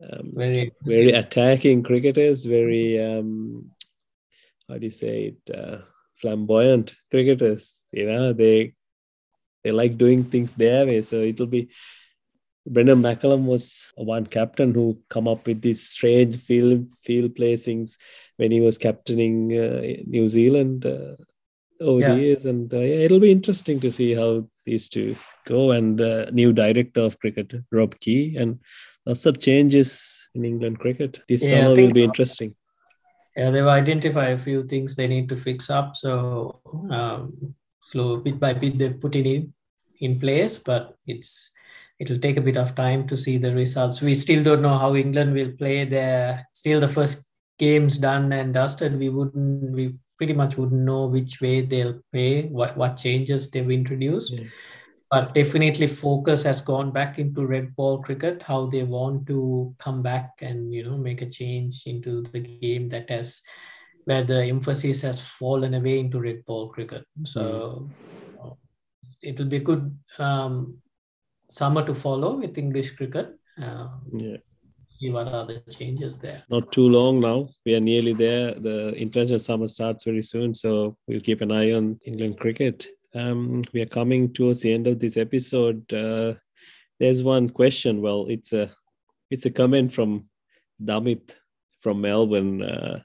um, 0.00 0.32
Very, 0.34 0.72
very 0.82 1.12
attacking 1.12 1.82
cricketers, 1.82 2.44
very 2.44 3.02
um, 3.02 3.70
how 4.68 4.78
do 4.78 4.84
you 4.84 4.90
say 4.90 5.34
it, 5.34 5.56
uh, 5.56 5.78
flamboyant 6.20 6.94
cricketers. 7.10 7.80
You 7.92 8.06
know, 8.06 8.32
they 8.32 8.74
they 9.68 9.72
like 9.72 9.98
doing 9.98 10.24
things 10.24 10.54
their 10.54 10.86
way. 10.86 11.02
So 11.02 11.16
it'll 11.16 11.46
be. 11.46 11.68
Brendan 12.66 13.00
McCullum 13.00 13.44
was 13.44 13.86
one 13.96 14.26
captain 14.26 14.74
who 14.74 14.98
come 15.08 15.26
up 15.26 15.46
with 15.46 15.62
these 15.62 15.88
strange 15.88 16.36
field 16.36 16.86
field 17.00 17.34
placings 17.34 17.96
when 18.36 18.50
he 18.50 18.60
was 18.60 18.76
captaining 18.76 19.58
uh, 19.58 19.80
New 20.06 20.28
Zealand 20.28 20.84
uh, 20.84 21.16
over 21.80 22.00
Yeah. 22.02 22.14
the 22.14 22.20
years, 22.20 22.44
and 22.44 22.74
uh, 22.74 22.78
yeah, 22.78 23.04
it'll 23.06 23.20
be 23.20 23.32
interesting 23.32 23.80
to 23.80 23.90
see 23.90 24.14
how 24.14 24.46
these 24.66 24.88
two 24.90 25.16
go. 25.46 25.70
And 25.70 26.00
uh, 26.00 26.26
new 26.30 26.52
director 26.52 27.00
of 27.00 27.18
cricket, 27.20 27.54
Rob 27.72 27.98
Key, 28.00 28.36
and 28.36 28.60
lots 29.06 29.24
of 29.24 29.40
changes 29.40 30.28
in 30.34 30.44
England 30.44 30.78
cricket. 30.78 31.22
This 31.26 31.42
Yeah, 31.42 31.50
summer 31.50 31.70
will 31.70 31.92
be 31.92 32.04
interesting. 32.04 32.54
yeah, 33.36 33.50
they've 33.50 33.66
identified 33.82 34.32
a 34.32 34.38
few 34.38 34.64
things 34.64 34.94
they 34.94 35.08
need 35.08 35.28
to 35.30 35.36
fix 35.36 35.70
up. 35.70 35.96
So, 35.96 36.60
um, 36.90 37.54
slow 37.82 38.18
bit 38.18 38.38
by 38.38 38.52
bit, 38.52 38.76
they're 38.76 38.92
putting 38.92 39.26
in 39.26 39.54
in 40.00 40.18
place, 40.20 40.58
but 40.58 40.96
it's 41.06 41.50
it'll 41.98 42.18
take 42.18 42.36
a 42.36 42.42
bit 42.42 42.56
of 42.56 42.74
time 42.74 43.06
to 43.08 43.16
see 43.16 43.38
the 43.38 43.54
results. 43.54 44.00
We 44.00 44.14
still 44.14 44.42
don't 44.44 44.62
know 44.62 44.78
how 44.78 44.94
England 44.94 45.34
will 45.34 45.52
play. 45.52 45.84
Their 45.84 46.46
still 46.52 46.80
the 46.80 46.88
first 46.88 47.26
games 47.58 47.98
done 47.98 48.32
and 48.32 48.54
dusted. 48.54 48.98
We 48.98 49.08
wouldn't. 49.08 49.72
We 49.72 49.96
pretty 50.16 50.32
much 50.32 50.56
wouldn't 50.56 50.82
know 50.82 51.06
which 51.06 51.40
way 51.40 51.62
they'll 51.62 52.00
play. 52.12 52.42
What 52.46 52.76
what 52.76 52.96
changes 52.96 53.50
they've 53.50 53.70
introduced. 53.70 54.32
Yeah. 54.32 54.44
but 55.10 55.32
definitely 55.34 55.86
focus 55.86 56.42
has 56.42 56.60
gone 56.60 56.90
back 56.92 57.18
into 57.18 57.46
red 57.46 57.74
ball 57.74 58.02
cricket 58.02 58.42
how 58.42 58.66
they 58.66 58.82
want 58.82 59.26
to 59.26 59.74
come 59.78 60.02
back 60.02 60.32
and 60.42 60.74
you 60.74 60.82
know 60.84 60.98
make 60.98 61.22
a 61.22 61.30
change 61.36 61.84
into 61.86 62.20
the 62.24 62.40
game 62.40 62.90
that 62.90 63.08
has 63.08 63.40
where 64.04 64.22
the 64.24 64.42
emphasis 64.44 65.02
has 65.02 65.20
fallen 65.20 65.74
away 65.74 65.98
into 65.98 66.18
red 66.18 66.42
ball 66.46 66.68
cricket. 66.68 67.04
So 67.24 67.40
mm. 67.40 68.17
It'll 69.22 69.46
be 69.46 69.56
a 69.56 69.60
good 69.60 69.98
um, 70.18 70.78
summer 71.48 71.84
to 71.84 71.94
follow 71.94 72.36
with 72.36 72.58
English 72.58 72.92
cricket. 72.92 73.38
Um, 73.60 74.02
yeah. 74.12 74.36
See 74.90 75.10
what 75.10 75.28
are 75.28 75.44
the 75.44 75.60
changes 75.70 76.18
there. 76.18 76.42
Not 76.50 76.72
too 76.72 76.88
long 76.88 77.20
now. 77.20 77.50
We 77.64 77.74
are 77.74 77.80
nearly 77.80 78.14
there. 78.14 78.54
The 78.54 78.94
international 78.94 79.38
summer 79.38 79.68
starts 79.68 80.04
very 80.04 80.22
soon, 80.22 80.54
so 80.54 80.96
we'll 81.06 81.20
keep 81.20 81.40
an 81.40 81.52
eye 81.52 81.72
on 81.72 82.00
England 82.04 82.40
cricket. 82.40 82.86
Um, 83.14 83.62
we 83.72 83.80
are 83.80 83.86
coming 83.86 84.32
towards 84.32 84.60
the 84.60 84.72
end 84.72 84.86
of 84.86 84.98
this 84.98 85.16
episode. 85.16 85.92
Uh, 85.92 86.34
there's 86.98 87.22
one 87.22 87.48
question. 87.48 88.02
Well, 88.02 88.26
it's 88.28 88.52
a 88.52 88.70
it's 89.30 89.46
a 89.46 89.50
comment 89.50 89.92
from 89.92 90.28
Damit 90.82 91.36
from 91.80 92.00
Melbourne. 92.00 92.62
Uh, 92.62 93.00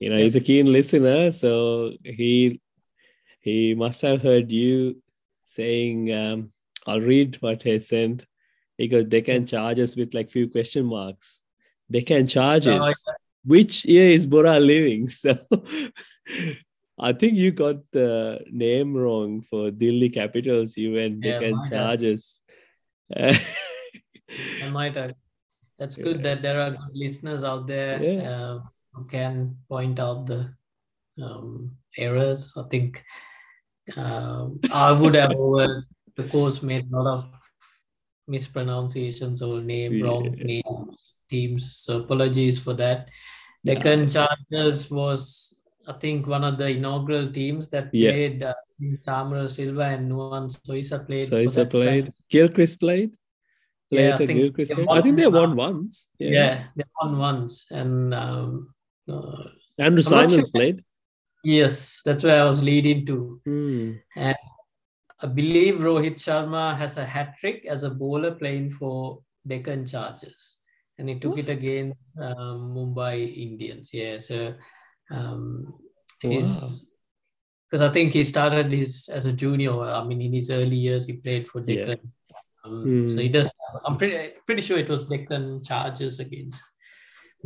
you 0.00 0.10
know, 0.10 0.18
he's 0.18 0.36
a 0.36 0.40
keen 0.40 0.70
listener, 0.72 1.30
so 1.30 1.92
he 2.04 2.60
he 3.40 3.74
must 3.74 4.02
have 4.02 4.22
heard 4.22 4.52
you 4.52 5.00
saying, 5.46 6.12
um, 6.12 6.50
"I'll 6.86 7.00
read 7.00 7.36
what 7.40 7.62
he 7.62 7.78
sent." 7.80 8.26
Because 8.76 9.06
they 9.06 9.22
can 9.22 9.46
charge 9.46 9.78
us 9.80 9.96
with 9.96 10.12
like 10.12 10.28
few 10.28 10.50
question 10.50 10.84
marks. 10.84 11.42
Deccan 11.90 12.26
charges. 12.26 12.66
No, 12.66 12.84
us. 12.84 13.04
Which 13.44 13.84
year 13.84 14.10
is 14.10 14.26
Bora 14.26 14.58
living? 14.60 15.08
So 15.22 15.34
I 16.98 17.12
think 17.12 17.34
you 17.36 17.52
got 17.52 17.76
the 17.92 18.40
name 18.50 18.94
wrong 18.94 19.42
for 19.42 19.70
Delhi 19.70 20.08
Capitals. 20.08 20.76
You 20.76 20.94
went 20.94 21.22
yeah, 21.22 21.38
Deccan 21.38 21.64
Charges. 21.68 22.42
I 23.14 23.38
might 24.72 24.96
have. 24.96 25.12
That's 25.78 25.96
good 26.06 26.16
yeah. 26.16 26.22
that 26.22 26.42
there 26.42 26.60
are 26.60 26.76
listeners 26.94 27.44
out 27.44 27.66
there 27.66 28.02
yeah. 28.02 28.30
uh, 28.30 28.60
who 28.94 29.04
can 29.04 29.56
point 29.68 30.00
out 30.00 30.26
the 30.26 30.54
um, 31.22 31.76
errors. 31.98 32.54
I 32.56 32.62
think 32.70 33.04
uh, 33.96 34.48
I 34.72 34.92
would 34.92 35.14
have 35.14 35.32
over 35.36 35.84
the 36.16 36.24
course 36.24 36.62
made 36.62 36.90
a 36.92 36.96
lot 36.96 37.18
of 37.18 37.24
mispronunciations 38.26 39.42
or 39.42 39.60
name 39.60 39.94
yeah. 39.94 40.04
wrong 40.04 40.34
names 40.36 41.18
teams. 41.28 41.76
So 41.76 42.00
apologies 42.00 42.58
for 42.58 42.74
that. 42.74 43.08
Deccan 43.64 44.08
Chargers 44.08 44.90
was 44.90 45.54
I 45.86 45.92
think 45.92 46.26
one 46.26 46.44
of 46.44 46.58
the 46.58 46.68
inaugural 46.68 47.28
teams 47.28 47.68
that 47.68 47.90
yeah. 47.92 48.10
played 48.10 48.42
uh, 48.42 48.54
Chamara 49.06 49.48
Silva 49.48 49.82
and 49.82 50.10
Nuwan 50.10 50.50
Zoysa 50.50 51.04
played. 51.06 51.30
Zoysa 51.30 51.68
played. 51.68 52.12
Gilchrist 52.28 52.80
played. 52.80 53.16
Later, 53.90 54.08
yeah, 54.08 54.14
I 54.14 54.16
think, 54.18 54.30
Gilchrist 54.30 54.72
played. 54.72 54.88
I 54.90 55.00
think 55.00 55.16
they 55.16 55.26
won 55.26 55.54
once. 55.54 56.08
Yeah, 56.18 56.30
yeah 56.30 56.64
they 56.74 56.84
won 57.00 57.18
once, 57.18 57.66
and 57.70 58.12
um, 58.14 58.74
uh, 59.08 59.44
Andrew 59.78 60.02
I'm 60.12 60.28
sure. 60.30 60.42
played. 60.52 60.84
Yes, 61.46 62.02
that's 62.04 62.24
where 62.24 62.42
I 62.42 62.44
was 62.44 62.60
leading 62.60 63.06
to. 63.06 63.40
Mm. 63.46 64.00
And 64.16 64.36
I 65.22 65.26
believe 65.28 65.76
Rohit 65.76 66.16
Sharma 66.16 66.76
has 66.76 66.96
a 66.96 67.04
hat 67.04 67.36
trick 67.38 67.64
as 67.66 67.84
a 67.84 67.90
bowler 67.90 68.32
playing 68.32 68.70
for 68.70 69.20
Deccan 69.46 69.86
Chargers, 69.86 70.58
and 70.98 71.08
he 71.08 71.20
took 71.20 71.38
it 71.38 71.48
against 71.48 72.00
um, 72.20 72.74
Mumbai 72.74 73.32
Indians. 73.36 73.90
Yeah, 73.92 74.18
so 74.18 74.54
um, 75.12 75.72
because 76.20 76.90
wow. 77.72 77.86
I 77.86 77.92
think 77.92 78.12
he 78.12 78.24
started 78.24 78.72
his 78.72 79.08
as 79.08 79.24
a 79.26 79.32
junior. 79.32 79.80
I 79.82 80.02
mean, 80.02 80.22
in 80.22 80.32
his 80.32 80.50
early 80.50 80.74
years, 80.74 81.06
he 81.06 81.12
played 81.12 81.46
for 81.46 81.60
Deccan. 81.60 82.00
Yeah. 82.02 82.36
Um, 82.64 82.84
mm. 82.84 83.14
So 83.14 83.22
he 83.22 83.28
does. 83.28 83.52
I'm 83.84 83.96
pretty 83.96 84.34
pretty 84.46 84.62
sure 84.62 84.78
it 84.78 84.88
was 84.88 85.04
Deccan 85.04 85.62
Chargers 85.62 86.18
against 86.18 86.60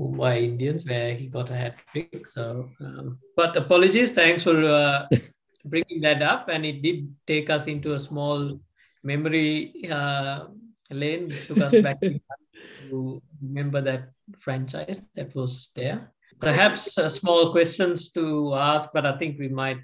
Mumbai 0.01 0.43
Indians 0.45 0.85
where 0.85 1.15
he 1.15 1.27
got 1.27 1.51
a 1.51 1.57
hat 1.57 1.77
trick. 1.93 2.27
So, 2.27 2.71
um, 2.81 3.19
but 3.37 3.57
apologies. 3.57 4.13
Thanks 4.13 4.43
for 4.43 4.57
uh, 4.65 5.07
bringing 5.65 6.01
that 6.01 6.23
up, 6.23 6.49
and 6.49 6.65
it 6.65 6.81
did 6.81 7.15
take 7.27 7.51
us 7.51 7.67
into 7.67 7.95
a 7.95 8.01
small 8.01 8.59
memory 9.05 9.75
uh, 9.91 10.47
lane. 10.91 11.29
Took 11.47 11.61
us 11.69 11.75
back 11.77 12.01
to 12.01 13.23
remember 13.43 13.81
that 13.83 14.11
franchise 14.39 15.09
that 15.15 15.35
was 15.35 15.71
there 15.77 16.13
perhaps 16.41 16.99
uh, 16.99 17.09
small 17.09 17.53
questions 17.53 18.11
to 18.13 18.55
ask, 18.55 18.91
but 18.93 19.07
I 19.07 19.17
think 19.17 19.39
we 19.39 19.49
might. 19.49 19.79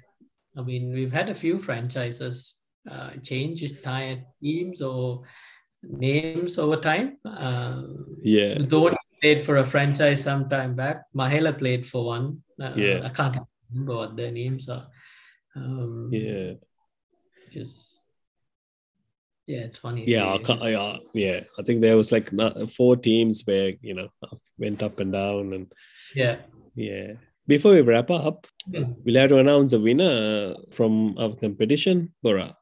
I 0.57 0.61
mean, 0.63 0.91
we've 0.91 1.13
had 1.13 1.29
a 1.29 1.35
few 1.35 1.59
franchises 1.59 2.57
uh, 2.89 3.11
change 3.21 3.63
teams 4.41 4.81
or 4.81 5.21
names 5.83 6.57
over 6.57 6.77
time. 6.77 7.17
Uh, 7.23 7.83
yeah. 8.23 8.57
Played 9.21 9.43
for 9.43 9.57
a 9.57 9.65
franchise 9.65 10.23
some 10.23 10.49
time 10.49 10.75
back. 10.75 11.03
Mahela 11.15 11.57
played 11.57 11.85
for 11.85 12.05
one. 12.05 12.43
Uh, 12.61 12.73
yeah. 12.75 13.01
I 13.03 13.09
can't 13.09 13.37
remember 13.71 13.95
what 13.95 14.15
their 14.15 14.31
names 14.31 14.69
are. 14.69 14.87
Um, 15.55 16.09
yeah. 16.11 16.53
Just 17.51 17.97
yeah, 19.47 19.59
it's 19.59 19.77
funny. 19.77 20.03
Yeah, 20.05 20.33
I 20.33 20.37
can't, 20.39 20.61
I, 20.61 20.99
yeah. 21.13 21.39
I 21.57 21.63
think 21.63 21.79
there 21.79 21.95
was 21.95 22.11
like 22.11 22.29
four 22.69 22.97
teams 22.97 23.43
where 23.45 23.71
you 23.81 23.93
know 23.93 24.09
went 24.57 24.83
up 24.83 24.99
and 24.99 25.13
down, 25.13 25.53
and 25.53 25.71
yeah, 26.13 26.39
yeah. 26.75 27.13
Before 27.47 27.71
we 27.71 27.79
wrap 27.79 28.11
up, 28.11 28.45
yeah. 28.69 28.83
we'll 29.05 29.15
have 29.15 29.29
to 29.29 29.39
announce 29.39 29.71
a 29.71 29.79
winner 29.79 30.53
from 30.71 31.17
our 31.17 31.33
competition, 31.33 32.13
Bora. 32.21 32.57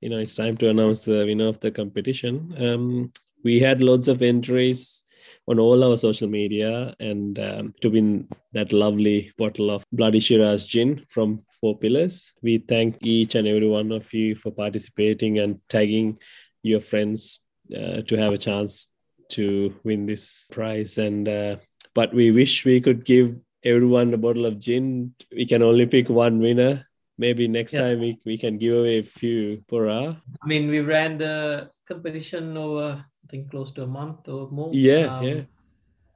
You 0.00 0.10
know, 0.10 0.16
it's 0.16 0.34
time 0.34 0.56
to 0.56 0.70
announce 0.70 1.04
the 1.04 1.24
winner 1.24 1.46
of 1.46 1.60
the 1.60 1.70
competition. 1.70 2.52
Um, 2.58 3.12
we 3.44 3.60
had 3.60 3.80
loads 3.80 4.08
of 4.08 4.20
entries 4.20 5.04
on 5.48 5.58
all 5.58 5.82
our 5.82 5.96
social 5.96 6.28
media 6.28 6.94
and 7.00 7.38
um, 7.38 7.74
to 7.80 7.88
win 7.88 8.28
that 8.52 8.72
lovely 8.72 9.32
bottle 9.38 9.70
of 9.70 9.82
Bloody 9.92 10.20
Shiraz 10.20 10.64
gin 10.64 11.02
from 11.08 11.42
Four 11.58 11.78
Pillars. 11.78 12.34
We 12.42 12.58
thank 12.58 12.98
each 13.00 13.34
and 13.34 13.48
every 13.48 13.66
one 13.66 13.90
of 13.90 14.12
you 14.12 14.36
for 14.36 14.50
participating 14.50 15.38
and 15.38 15.58
tagging 15.70 16.18
your 16.62 16.80
friends 16.80 17.40
uh, 17.74 18.02
to 18.02 18.16
have 18.16 18.34
a 18.34 18.38
chance 18.38 18.88
to 19.30 19.74
win 19.84 20.04
this 20.04 20.46
prize. 20.52 20.98
And 20.98 21.26
uh, 21.26 21.56
but 21.94 22.12
we 22.12 22.30
wish 22.30 22.66
we 22.66 22.80
could 22.82 23.06
give 23.06 23.38
everyone 23.64 24.12
a 24.12 24.18
bottle 24.18 24.44
of 24.44 24.58
gin. 24.58 25.14
We 25.32 25.46
can 25.46 25.62
only 25.62 25.86
pick 25.86 26.10
one 26.10 26.40
winner. 26.40 26.84
Maybe 27.16 27.48
next 27.48 27.72
yeah. 27.72 27.80
time 27.80 28.00
we, 28.00 28.18
we 28.24 28.38
can 28.38 28.58
give 28.58 28.78
away 28.78 28.98
a 28.98 29.02
few 29.02 29.64
for 29.68 29.88
our. 29.88 30.16
I 30.42 30.46
mean, 30.46 30.70
we 30.70 30.80
ran 30.80 31.18
the 31.18 31.68
competition 31.88 32.56
over 32.56 33.04
I 33.28 33.30
think 33.30 33.50
close 33.50 33.70
to 33.72 33.82
a 33.82 33.86
month 33.86 34.26
or 34.28 34.50
more. 34.50 34.72
Yeah, 34.72 35.18
um, 35.18 35.24
yeah. 35.24 35.42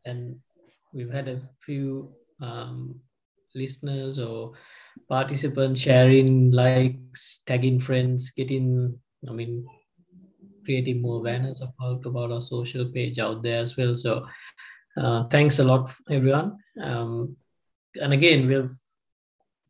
And 0.06 0.40
we've 0.94 1.12
had 1.12 1.28
a 1.28 1.42
few 1.60 2.14
um, 2.40 3.00
listeners 3.54 4.18
or 4.18 4.52
participants 5.08 5.82
sharing 5.82 6.50
likes, 6.52 7.42
tagging 7.46 7.80
friends, 7.80 8.30
getting, 8.30 8.98
I 9.28 9.32
mean, 9.32 9.66
creating 10.64 11.02
more 11.02 11.18
awareness 11.18 11.60
about, 11.60 12.06
about 12.06 12.32
our 12.32 12.40
social 12.40 12.86
page 12.86 13.18
out 13.18 13.42
there 13.42 13.58
as 13.58 13.76
well. 13.76 13.94
So 13.94 14.26
uh, 14.96 15.24
thanks 15.24 15.58
a 15.58 15.64
lot, 15.64 15.92
everyone. 16.10 16.56
Um, 16.80 17.36
and 18.00 18.14
again, 18.14 18.48
we'll 18.48 18.70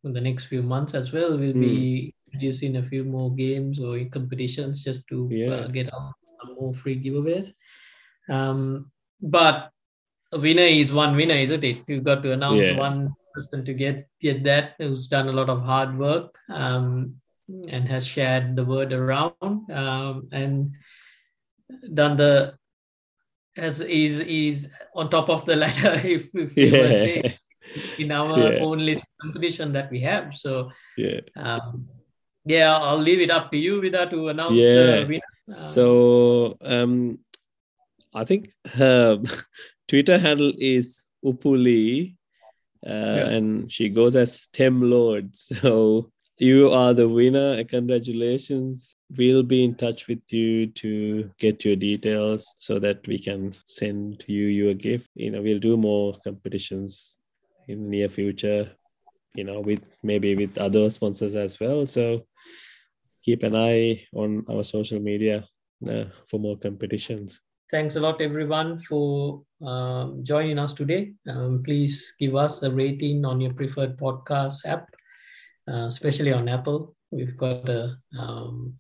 in 0.05 0.13
the 0.13 0.21
next 0.21 0.45
few 0.45 0.63
months 0.63 0.95
as 0.95 1.13
well, 1.13 1.37
we'll 1.37 1.55
mm. 1.55 1.61
be 1.61 2.15
introducing 2.33 2.77
a 2.77 2.83
few 2.83 3.05
more 3.05 3.35
games 3.35 3.79
or 3.79 4.03
competitions 4.07 4.83
just 4.83 5.07
to 5.09 5.29
uh, 5.31 5.35
yeah. 5.35 5.51
uh, 5.51 5.69
get 5.69 5.93
out 5.93 6.15
some 6.41 6.55
more 6.55 6.75
free 6.75 7.03
giveaways. 7.03 7.53
Um, 8.29 8.91
but 9.21 9.71
a 10.33 10.39
winner 10.39 10.63
is 10.63 10.93
one 10.93 11.15
winner, 11.15 11.35
isn't 11.35 11.63
it? 11.63 11.79
You've 11.87 12.05
got 12.05 12.23
to 12.23 12.33
announce 12.33 12.69
yeah. 12.69 12.79
one 12.79 13.15
person 13.35 13.65
to 13.65 13.75
get 13.75 14.09
get 14.21 14.45
that 14.45 14.75
who's 14.79 15.07
done 15.07 15.29
a 15.29 15.33
lot 15.33 15.49
of 15.49 15.63
hard 15.63 15.99
work 15.99 16.37
um, 16.51 17.17
and 17.69 17.89
has 17.89 18.07
shared 18.07 18.57
the 18.57 18.65
word 18.65 18.93
around 18.93 19.35
um, 19.71 20.29
and 20.33 20.73
done 21.95 22.17
the 22.17 22.55
as 23.57 23.81
is 23.81 24.21
is 24.21 24.71
on 24.95 25.11
top 25.11 25.29
of 25.29 25.45
the 25.45 25.57
ladder 25.63 26.01
if, 26.07 26.35
if 26.35 26.57
yeah. 26.57 26.65
you 26.65 26.81
were 26.81 26.93
saying 26.93 27.33
in 27.99 28.13
our 28.13 28.53
yeah. 28.53 28.61
only 28.61 29.03
competition 29.21 29.73
that 29.73 29.91
we 29.91 30.01
have 30.01 30.35
so 30.35 30.71
yeah 30.97 31.21
um, 31.37 31.89
yeah 32.45 32.77
i'll 32.77 32.99
leave 32.99 33.21
it 33.21 33.31
up 33.31 33.51
to 33.51 33.57
you 33.57 33.81
Veda 33.81 34.07
to 34.07 34.29
announce 34.29 34.61
yeah. 34.61 35.01
the 35.01 35.07
winner 35.09 35.33
so 35.49 36.57
um, 36.63 37.19
I 38.15 38.25
think 38.25 38.53
her 38.73 39.21
Twitter 39.89 40.19
handle 40.19 40.53
is 40.59 41.07
Upuli, 41.25 42.17
uh, 42.87 42.91
yeah. 42.91 43.29
and 43.29 43.71
she 43.71 43.89
goes 43.89 44.17
as 44.17 44.47
Tem 44.49 44.83
Lord. 44.83 45.31
So 45.37 46.11
you 46.39 46.71
are 46.71 46.93
the 46.93 47.09
winner. 47.09 47.63
Congratulations. 47.65 48.97
We'll 49.17 49.43
be 49.43 49.65
in 49.65 49.75
touch 49.75 50.09
with 50.09 50.23
you 50.31 50.67
to 50.67 51.31
get 51.39 51.65
your 51.65 51.77
details 51.77 52.55
so 52.59 52.79
that 52.81 53.07
we 53.07 53.19
can 53.19 53.55
send 53.67 54.25
you 54.27 54.47
your 54.47 54.75
gift. 54.75 55.09
You 55.15 55.31
know, 55.31 55.43
we'll 55.43 55.61
do 55.61 55.77
more 55.77 56.19
competitions 56.25 57.19
in 57.69 57.85
the 57.85 57.89
near 57.89 58.09
future. 58.09 58.73
You 59.35 59.45
know, 59.45 59.61
with 59.61 59.81
maybe 60.03 60.35
with 60.35 60.59
other 60.59 60.91
sponsors 60.91 61.37
as 61.37 61.59
well. 61.61 61.87
So 61.87 62.27
keep 63.25 63.43
an 63.43 63.57
eye 63.57 64.03
on 64.15 64.45
our 64.51 64.65
social 64.65 65.01
media 65.01 65.45
uh, 65.89 66.05
for 66.29 66.39
more 66.41 66.57
competitions. 66.57 67.41
thanks 67.73 67.97
a 67.97 68.01
lot, 68.01 68.21
everyone, 68.21 68.79
for 68.79 69.43
um, 69.67 70.21
joining 70.23 70.59
us 70.59 70.75
today. 70.75 71.15
Um, 71.27 71.63
please 71.65 72.15
give 72.21 72.37
us 72.37 72.63
a 72.63 72.71
rating 72.71 73.25
on 73.25 73.41
your 73.41 73.55
preferred 73.55 73.97
podcast 73.97 74.61
app, 74.67 74.87
uh, 75.67 75.87
especially 75.87 76.33
on 76.33 76.49
Apple. 76.51 76.95
We've 77.11 77.37
got 77.37 77.67
a 77.69 77.97
um, 78.19 78.75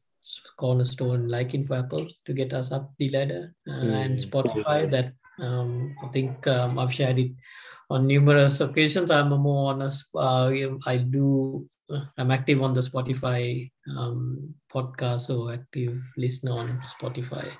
cornerstone 0.58 1.26
liking 1.26 1.64
for 1.64 1.76
Apple 1.76 2.06
to 2.26 2.32
get 2.34 2.52
us 2.52 2.70
up 2.70 2.92
the 2.98 3.08
ladder, 3.08 3.54
uh, 3.66 3.72
mm. 3.72 3.94
and 4.04 4.18
Spotify 4.18 4.90
that 4.90 5.12
um, 5.40 5.96
I 6.04 6.08
think 6.08 6.46
um, 6.46 6.78
I've 6.78 6.92
shared 6.92 7.18
it 7.18 7.32
on 7.88 8.06
numerous 8.06 8.60
occasions. 8.60 9.10
I'm 9.10 9.32
a 9.32 9.38
more 9.38 9.72
honest. 9.72 10.10
Uh, 10.14 10.52
I 10.86 10.98
do. 10.98 11.66
I'm 12.16 12.30
active 12.30 12.62
on 12.62 12.74
the 12.74 12.80
Spotify 12.80 13.70
um, 13.96 14.54
podcast, 14.72 15.22
so 15.22 15.50
active 15.50 16.00
listener 16.16 16.52
on 16.52 16.80
Spotify. 16.84 17.50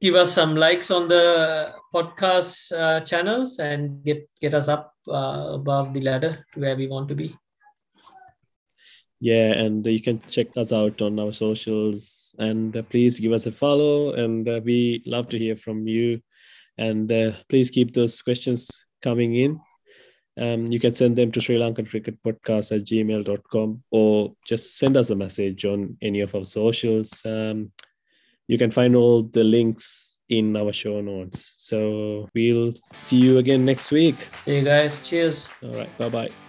Give 0.00 0.14
us 0.14 0.32
some 0.32 0.54
likes 0.54 0.90
on 0.90 1.08
the 1.08 1.74
podcast 1.94 2.72
uh, 2.72 3.00
channels 3.00 3.58
and 3.58 4.04
get 4.04 4.28
get 4.40 4.54
us 4.54 4.68
up 4.68 4.94
uh, 5.08 5.50
above 5.54 5.92
the 5.92 6.00
ladder 6.00 6.44
to 6.52 6.60
where 6.60 6.76
we 6.76 6.86
want 6.86 7.08
to 7.08 7.14
be. 7.14 7.34
Yeah, 9.20 9.50
and 9.50 9.84
you 9.84 10.00
can 10.00 10.22
check 10.30 10.56
us 10.56 10.72
out 10.72 11.02
on 11.02 11.18
our 11.18 11.32
socials, 11.32 12.36
and 12.38 12.76
uh, 12.76 12.82
please 12.82 13.18
give 13.18 13.32
us 13.32 13.46
a 13.46 13.52
follow. 13.52 14.12
And 14.12 14.48
uh, 14.48 14.60
we 14.64 15.02
love 15.04 15.28
to 15.30 15.38
hear 15.38 15.56
from 15.56 15.88
you 15.88 16.22
and 16.78 17.10
uh, 17.10 17.32
please 17.48 17.70
keep 17.70 17.92
those 17.92 18.22
questions 18.22 18.70
coming 19.02 19.34
in. 19.34 19.60
Um, 20.38 20.66
you 20.66 20.78
can 20.78 20.92
send 20.92 21.16
them 21.16 21.32
to 21.32 21.40
Sri 21.40 21.56
Lankan 21.56 21.88
Cricket 21.88 22.22
Podcast 22.22 22.74
at 22.74 22.84
gmail.com 22.84 23.82
or 23.90 24.34
just 24.46 24.78
send 24.78 24.96
us 24.96 25.10
a 25.10 25.16
message 25.16 25.64
on 25.64 25.96
any 26.00 26.20
of 26.20 26.34
our 26.34 26.44
socials. 26.44 27.22
Um, 27.24 27.72
you 28.46 28.56
can 28.56 28.70
find 28.70 28.94
all 28.96 29.22
the 29.22 29.44
links 29.44 30.16
in 30.28 30.56
our 30.56 30.72
show 30.72 31.00
notes. 31.00 31.54
So 31.58 32.28
we'll 32.34 32.72
see 33.00 33.18
you 33.18 33.38
again 33.38 33.64
next 33.64 33.90
week. 33.90 34.28
See 34.44 34.56
you 34.56 34.64
guys. 34.64 35.00
Cheers. 35.02 35.48
All 35.62 35.74
right. 35.74 35.98
Bye 35.98 36.08
bye. 36.08 36.47